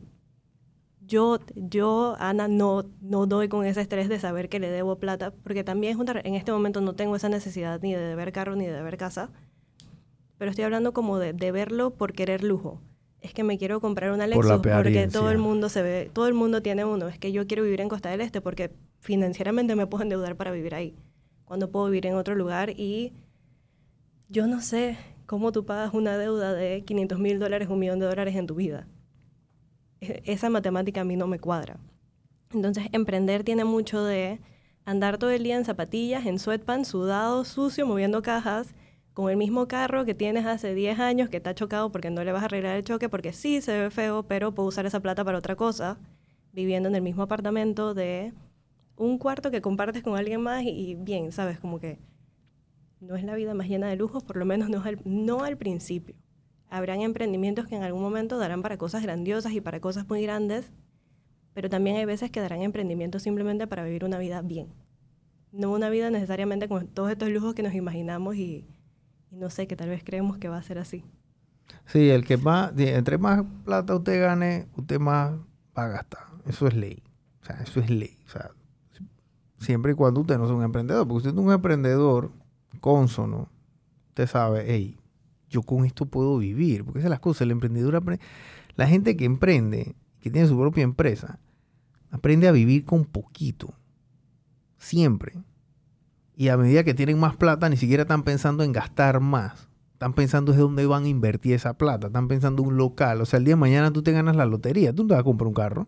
[1.01, 5.33] yo, yo Ana, no, no doy con ese estrés de saber que le debo plata,
[5.41, 8.73] porque también en este momento no tengo esa necesidad ni de deber carro ni de
[8.73, 9.31] deber casa,
[10.37, 12.79] pero estoy hablando como de, de verlo por querer lujo.
[13.25, 16.33] Es que me quiero comprar una Lexus porque todo el mundo se ve, todo el
[16.33, 17.07] mundo tiene uno.
[17.07, 20.51] Es que yo quiero vivir en Costa del Este porque financieramente me puedo endeudar para
[20.51, 20.95] vivir ahí.
[21.43, 23.13] Cuando puedo vivir en otro lugar y
[24.29, 28.05] yo no sé cómo tú pagas una deuda de 500 mil dólares, un millón de
[28.05, 28.87] dólares en tu vida
[29.99, 31.77] esa matemática a mí no me cuadra.
[32.53, 34.39] Entonces, emprender tiene mucho de
[34.85, 38.75] andar todo el día en zapatillas, en sweatpants, sudado, sucio, moviendo cajas,
[39.15, 42.33] con el mismo carro que tienes hace 10 años que está chocado porque no le
[42.33, 45.23] vas a arreglar el choque, porque sí se ve feo, pero puedo usar esa plata
[45.23, 45.97] para otra cosa,
[46.51, 48.33] viviendo en el mismo apartamento de
[48.97, 51.97] un cuarto que compartes con alguien más y, bien, sabes, como que
[52.99, 56.17] no es la vida más llena de lujos, por lo menos no, no al principio
[56.69, 60.73] habrán emprendimientos que en algún momento darán para cosas grandiosas y para cosas muy grandes,
[61.53, 64.73] pero también hay veces que darán emprendimientos simplemente para vivir una vida bien.
[65.53, 68.67] No una vida necesariamente con todos estos lujos que nos imaginamos y,
[69.35, 71.03] no sé, que tal vez creemos que va a ser así.
[71.87, 75.33] Sí, el que más, entre más plata usted gane, usted más
[75.77, 76.25] va a gastar.
[76.45, 77.03] Eso es ley.
[77.41, 78.17] O sea, eso es ley.
[78.25, 78.51] O sea,
[79.59, 82.31] siempre y cuando usted no sea un emprendedor, porque usted es un emprendedor
[82.79, 83.49] consono,
[84.09, 84.97] usted sabe, hey,
[85.49, 88.23] yo con esto puedo vivir, porque esas son las cosas, el emprendedor aprende,
[88.75, 91.39] la gente que emprende, que tiene su propia empresa,
[92.11, 93.73] aprende a vivir con poquito,
[94.77, 95.33] siempre.
[96.35, 99.69] Y a medida que tienen más plata, ni siquiera están pensando en gastar más.
[99.93, 102.07] Están pensando es dónde van a invertir esa plata.
[102.07, 103.21] Están pensando en un local.
[103.21, 104.93] O sea, el día de mañana tú te ganas la lotería.
[104.93, 105.87] Tú no te vas a comprar un carro.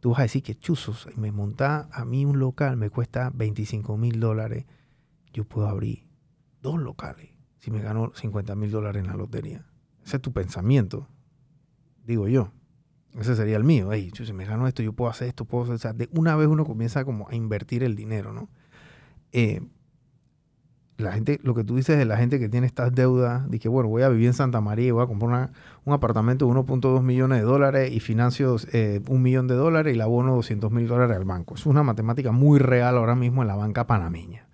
[0.00, 3.96] Tú vas a decir que chuzos, me monta a mí un local, me cuesta 25
[3.96, 4.64] mil dólares.
[5.32, 6.06] Yo puedo abrir
[6.62, 9.66] dos locales si me gano 50 mil dólares en la lotería.
[10.04, 11.08] Ese es tu pensamiento,
[12.04, 12.52] digo yo.
[13.18, 13.90] Ese sería el mío.
[14.12, 15.96] si me gano esto, yo puedo hacer esto, puedo hacer...
[15.96, 18.48] de una vez uno comienza como a invertir el dinero, ¿no?
[19.32, 19.60] Eh,
[20.98, 23.68] la gente, lo que tú dices de la gente que tiene estas deudas, de que,
[23.68, 25.50] bueno, voy a vivir en Santa María y voy a comprar
[25.84, 29.98] un apartamento de 1.2 millones de dólares y financio eh, un millón de dólares y
[29.98, 31.54] la abono 200 mil dólares al banco.
[31.54, 34.46] Es una matemática muy real ahora mismo en la banca panameña.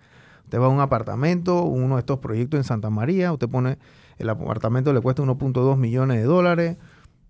[0.43, 3.77] Usted va a un apartamento, uno de estos proyectos en Santa María, usted pone,
[4.17, 6.77] el apartamento le cuesta 1.2 millones de dólares,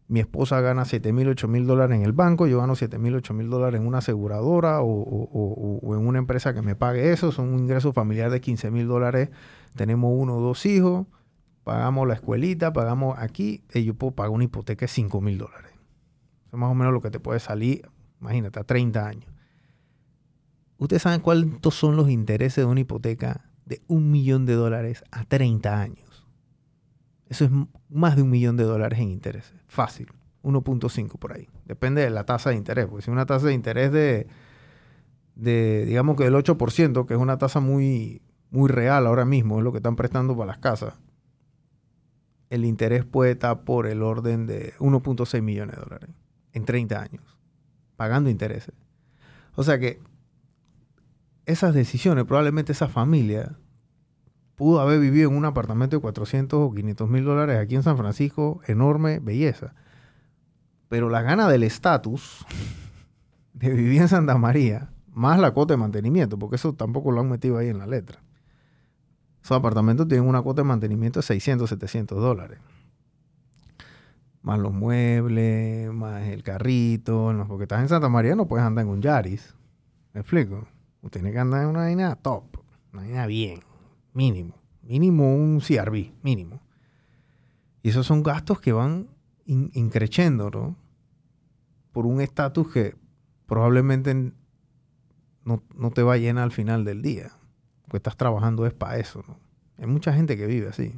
[0.08, 3.16] mi esposa gana 7 mil, 8 mil dólares en el banco, yo gano 7 mil,
[3.16, 7.54] 8 mil dólares en una aseguradora o, en una empresa que me pague eso, son
[7.54, 9.30] un ingreso familiar de 15 mil dólares,
[9.76, 11.08] tenemos uno o dos hijos,
[11.64, 15.72] pagamos la escuelita, pagamos aquí, y yo puedo pagar una hipoteca de 5 mil dólares.
[16.48, 17.90] Eso es más o menos lo que te puede salir,
[18.20, 19.34] imagínate, a 30 años.
[20.78, 25.24] ¿Ustedes saben cuántos son los intereses de una hipoteca de un millón de dólares a
[25.24, 26.03] 30 años?
[27.34, 27.52] Eso es
[27.90, 29.56] más de un millón de dólares en intereses.
[29.66, 30.08] Fácil.
[30.44, 31.50] 1.5 por ahí.
[31.66, 32.86] Depende de la tasa de interés.
[32.86, 34.28] Porque si una tasa de interés de,
[35.34, 38.22] de digamos que del 8%, que es una tasa muy,
[38.52, 40.94] muy real ahora mismo, es lo que están prestando para las casas,
[42.52, 46.10] el interés puede estar por el orden de 1.6 millones de dólares
[46.52, 47.40] en 30 años,
[47.96, 48.76] pagando intereses.
[49.56, 50.00] O sea que
[51.48, 53.58] esas decisiones, probablemente esa familia
[54.56, 57.98] pudo haber vivido en un apartamento de 400 o 500 mil dólares aquí en San
[57.98, 59.74] Francisco, enorme belleza.
[60.90, 62.46] Pero la gana del estatus
[63.54, 67.30] de vivir en Santa María, más la cuota de mantenimiento, porque eso tampoco lo han
[67.30, 68.22] metido ahí en la letra.
[69.44, 72.60] Esos apartamentos tienen una cuota de mantenimiento de 600, 700 dólares.
[74.42, 78.92] Más los muebles, más el carrito, porque estás en Santa María no puedes andar en
[78.92, 79.54] un Yaris.
[80.14, 80.68] ¿Me explico?
[81.02, 82.44] Usted tiene que andar en una vaina top,
[82.94, 83.62] una vaina bien,
[84.14, 84.62] mínimo.
[84.82, 86.62] Mínimo un CRV, mínimo.
[87.82, 89.10] Y esos son gastos que van
[89.46, 90.78] increciendo, ¿no?
[91.92, 92.96] Por un estatus que
[93.46, 94.14] probablemente
[95.44, 97.34] no, no, te va a llenar al final del día.
[97.84, 99.38] Porque estás trabajando es para eso, ¿no?
[99.78, 100.94] Hay mucha gente que vive así.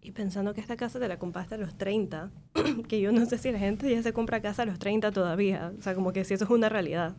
[0.00, 2.32] Y pensando que esta casa te la compraste a los 30,
[2.88, 5.72] que yo no sé si la gente ya se compra casa a los 30 todavía.
[5.78, 7.16] O sea, como que si eso es una realidad.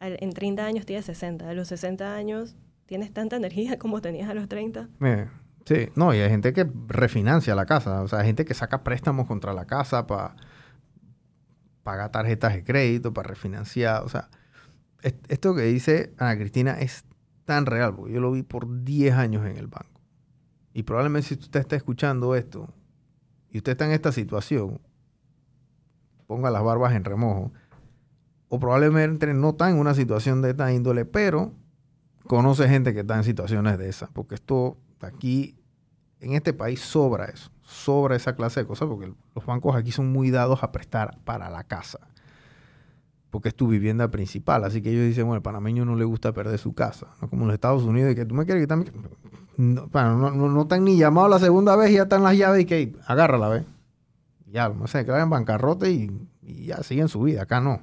[0.00, 1.48] En 30 años tienes 60.
[1.48, 2.56] A los 60 años
[2.92, 4.90] tienes tanta energía como tenías a los 30.
[5.64, 8.02] sí, no, y hay gente que refinancia la casa.
[8.02, 10.36] O sea, hay gente que saca préstamos contra la casa para
[11.82, 14.02] pagar tarjetas de crédito, para refinanciar.
[14.02, 14.28] O sea,
[15.00, 17.06] esto que dice Ana Cristina es
[17.46, 20.02] tan real, porque yo lo vi por 10 años en el banco.
[20.74, 22.68] Y probablemente si usted está escuchando esto
[23.48, 24.82] y usted está en esta situación,
[26.26, 27.52] ponga las barbas en remojo.
[28.50, 31.54] O probablemente no está en una situación de esta índole, pero
[32.26, 34.08] conoce gente que está en situaciones de esa.
[34.08, 35.56] Porque esto aquí,
[36.20, 37.50] en este país, sobra eso.
[37.62, 41.50] Sobra esa clase de cosas porque los bancos aquí son muy dados a prestar para
[41.50, 41.98] la casa.
[43.30, 44.64] Porque es tu vivienda principal.
[44.64, 47.08] Así que ellos dicen, bueno, el panameño no le gusta perder su casa.
[47.20, 48.84] No como en los Estados Unidos, y que tú me quieres quitar
[49.56, 52.62] no, bueno, no, no, están ni llamados la segunda vez y ya están las llaves
[52.62, 53.64] y que agárrala, ¿ves?
[54.46, 56.10] Ya, no quedan en bancarrota y,
[56.42, 57.42] ya siguen su vida.
[57.42, 57.80] Acá no.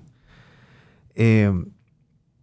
[1.16, 1.52] Eh,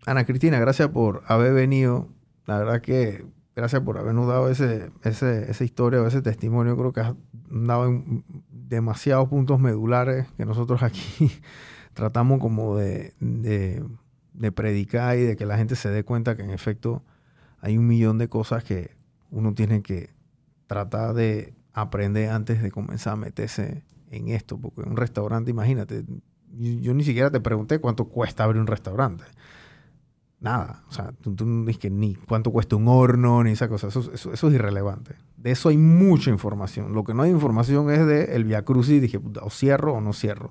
[0.07, 2.09] Ana Cristina, gracias por haber venido.
[2.46, 6.76] La verdad que gracias por habernos dado ese, ese, esa historia o ese testimonio.
[6.76, 7.14] Creo que has
[7.50, 8.02] dado
[8.50, 11.30] demasiados puntos medulares que nosotros aquí
[11.92, 13.84] tratamos como de, de,
[14.32, 17.02] de predicar y de que la gente se dé cuenta que en efecto
[17.61, 18.96] hay un millón de cosas que,
[19.30, 20.11] uno tiene que
[20.66, 26.04] tratar de aprender antes de comenzar a meterse en esto, porque un restaurante, imagínate,
[26.52, 29.24] yo, ni siquiera te pregunté cuánto cuesta abrir un restaurante.
[30.39, 33.89] Nada, o sea, tú, no dices que ni cuánto cuesta un horno, ni esa cosa,
[33.89, 35.14] eso, eso, es irrelevante.
[35.39, 36.93] De eso hay mucha información.
[36.93, 40.12] Lo que no hay información es de el Via Crucis, dije, o cierro o no
[40.12, 40.51] cierro,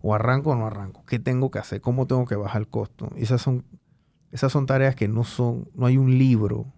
[0.00, 3.10] o arranco o no arranco, qué tengo que hacer, cómo tengo que bajar el costo.
[3.16, 3.64] Esas son,
[4.32, 6.72] esas son tareas que no son, no hay un libro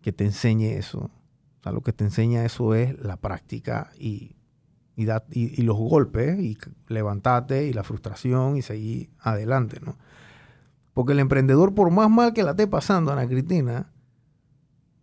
[0.00, 1.10] que te enseñe eso.
[1.60, 4.34] O sea, lo que te enseña eso es la práctica y,
[4.96, 9.96] y, y, los golpes y levantarte y la frustración y seguir adelante, ¿no?
[10.94, 13.92] Porque el emprendedor, por más mal que la esté pasando, Ana Cristina,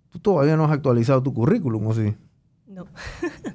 [0.10, 2.16] tú todavía no has actualizado tu currículum, ¿o sí?
[2.68, 2.86] No.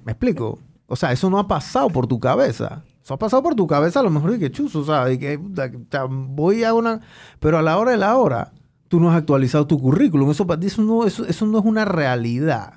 [0.04, 0.58] ¿Me explico?
[0.86, 2.82] O sea, eso no ha pasado por tu cabeza.
[3.02, 5.18] Eso ha pasado por tu cabeza a lo mejor y que chuzo, o sea, y
[5.18, 5.38] que
[6.08, 7.00] voy a una...
[7.38, 8.52] Pero a la hora de la hora,
[8.88, 10.30] tú no has actualizado tu currículum.
[10.30, 12.74] Eso para ti eso no, eso, no es una realidad.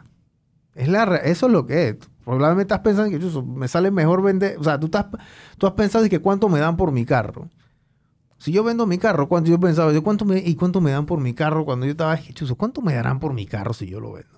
[0.76, 1.97] Es la, eso es lo que es.
[2.24, 4.58] Probablemente estás pensando que me sale mejor vender.
[4.60, 5.08] O sea, tú, estás,
[5.58, 7.49] tú has pensado que cuánto me dan por mi carro.
[8.38, 9.91] Si yo vendo mi carro, ¿cuánto yo pensaba?
[9.91, 12.55] Yo, ¿cuánto ¿Y cuánto me dan por mi carro cuando yo estaba chuzo?
[12.55, 14.38] ¿Cuánto me darán por mi carro si yo lo vendo?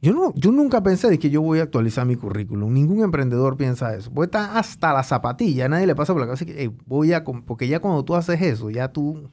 [0.00, 2.72] Yo, no, yo nunca pensé de que yo voy a actualizar mi currículum.
[2.72, 4.10] Ningún emprendedor piensa eso.
[4.10, 5.68] Voy estar hasta la zapatilla.
[5.68, 7.24] Nadie le pasa por la cabeza que voy a...
[7.24, 9.30] Porque ya cuando tú haces eso, ya tú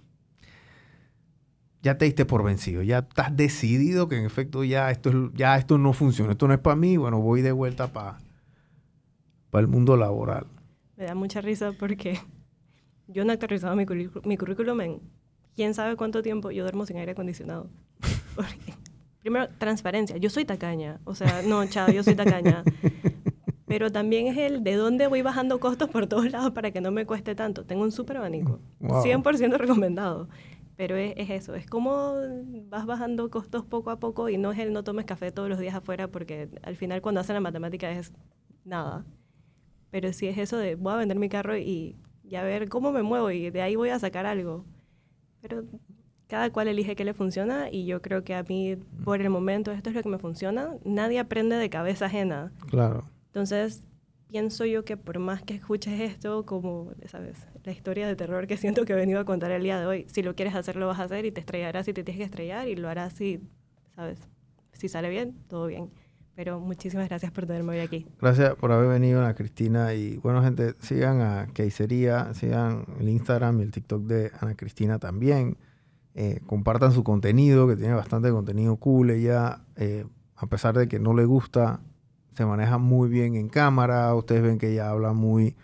[1.83, 5.77] ya te diste por vencido, ya estás decidido que en efecto ya esto, ya esto
[5.77, 8.17] no funciona, esto no es para mí, bueno, voy de vuelta para
[9.51, 10.47] el mundo laboral.
[10.95, 12.21] Me da mucha risa porque
[13.07, 13.85] yo no he actualizado mi,
[14.23, 15.01] mi currículum en
[15.55, 17.69] quién sabe cuánto tiempo yo duermo sin aire acondicionado.
[19.21, 22.63] primero, transparencia, yo soy tacaña, o sea, no, chao, yo soy tacaña.
[23.65, 26.91] Pero también es el de dónde voy bajando costos por todos lados para que no
[26.91, 27.65] me cueste tanto.
[27.65, 30.27] Tengo un súper abanico, 100% recomendado.
[30.75, 32.15] Pero es, eso, es como
[32.67, 35.59] vas bajando costos poco a poco y no es el no tomes café todos los
[35.59, 38.11] días afuera porque al final cuando hacen la matemática es
[38.65, 39.05] nada.
[39.91, 42.91] Pero sí es eso de voy a vender mi carro y, y a ver cómo
[42.91, 44.65] me muevo y de ahí voy a sacar algo.
[45.41, 45.63] Pero
[46.27, 49.71] cada cual elige qué le funciona y yo creo que a mí por el momento
[49.71, 50.77] esto es lo que me funciona.
[50.83, 52.51] Nadie aprende de cabeza ajena.
[52.69, 53.09] Claro.
[53.27, 53.85] Entonces
[54.33, 57.45] pienso yo que por más que escuches esto, como, ¿sabes?
[57.63, 60.05] La historia de terror que siento que he venido a contar el día de hoy,
[60.07, 62.25] si lo quieres hacer, lo vas a hacer y te estrellarás si te tienes que
[62.25, 63.41] estrellar y lo harás si,
[63.95, 64.19] ¿sabes?
[64.71, 65.91] Si sale bien, todo bien.
[66.35, 68.07] Pero muchísimas gracias por tenerme hoy aquí.
[68.19, 69.93] Gracias por haber venido, Ana Cristina.
[69.93, 74.97] Y bueno, gente, sigan a Keisería, sigan el Instagram y el TikTok de Ana Cristina
[74.97, 75.57] también.
[76.15, 79.11] Eh, compartan su contenido, que tiene bastante contenido cool.
[79.11, 80.05] Ella, eh,
[80.35, 81.81] a pesar de que no le gusta,
[82.35, 84.13] se maneja muy bien en cámara.
[84.15, 85.55] Ustedes ven que ella habla muy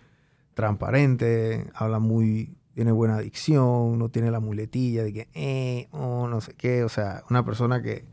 [0.54, 6.40] transparente, habla muy, tiene buena dicción, no tiene la muletilla de que, eh, oh, no
[6.40, 6.84] sé qué.
[6.84, 8.04] O sea, una persona que,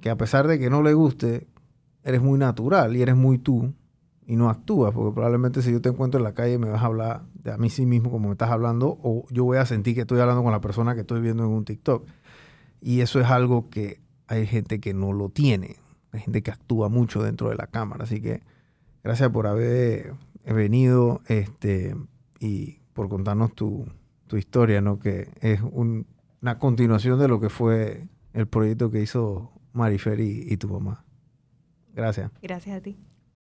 [0.00, 1.46] que a pesar de que no le guste,
[2.04, 3.72] eres muy natural y eres muy tú
[4.28, 6.86] y no actúas, porque probablemente si yo te encuentro en la calle me vas a
[6.86, 9.94] hablar de a mí sí mismo como me estás hablando, o yo voy a sentir
[9.94, 12.06] que estoy hablando con la persona que estoy viendo en un TikTok.
[12.82, 15.76] Y eso es algo que hay gente que no lo tiene,
[16.12, 18.04] hay gente que actúa mucho dentro de la cámara.
[18.04, 18.42] Así que
[19.02, 20.12] gracias por haber
[20.44, 21.96] venido este,
[22.38, 23.86] y por contarnos tu,
[24.26, 24.98] tu historia, ¿no?
[24.98, 30.68] que es una continuación de lo que fue el proyecto que hizo Marifer y tu
[30.68, 31.07] mamá.
[31.98, 32.30] Gracias.
[32.40, 32.96] Gracias a ti.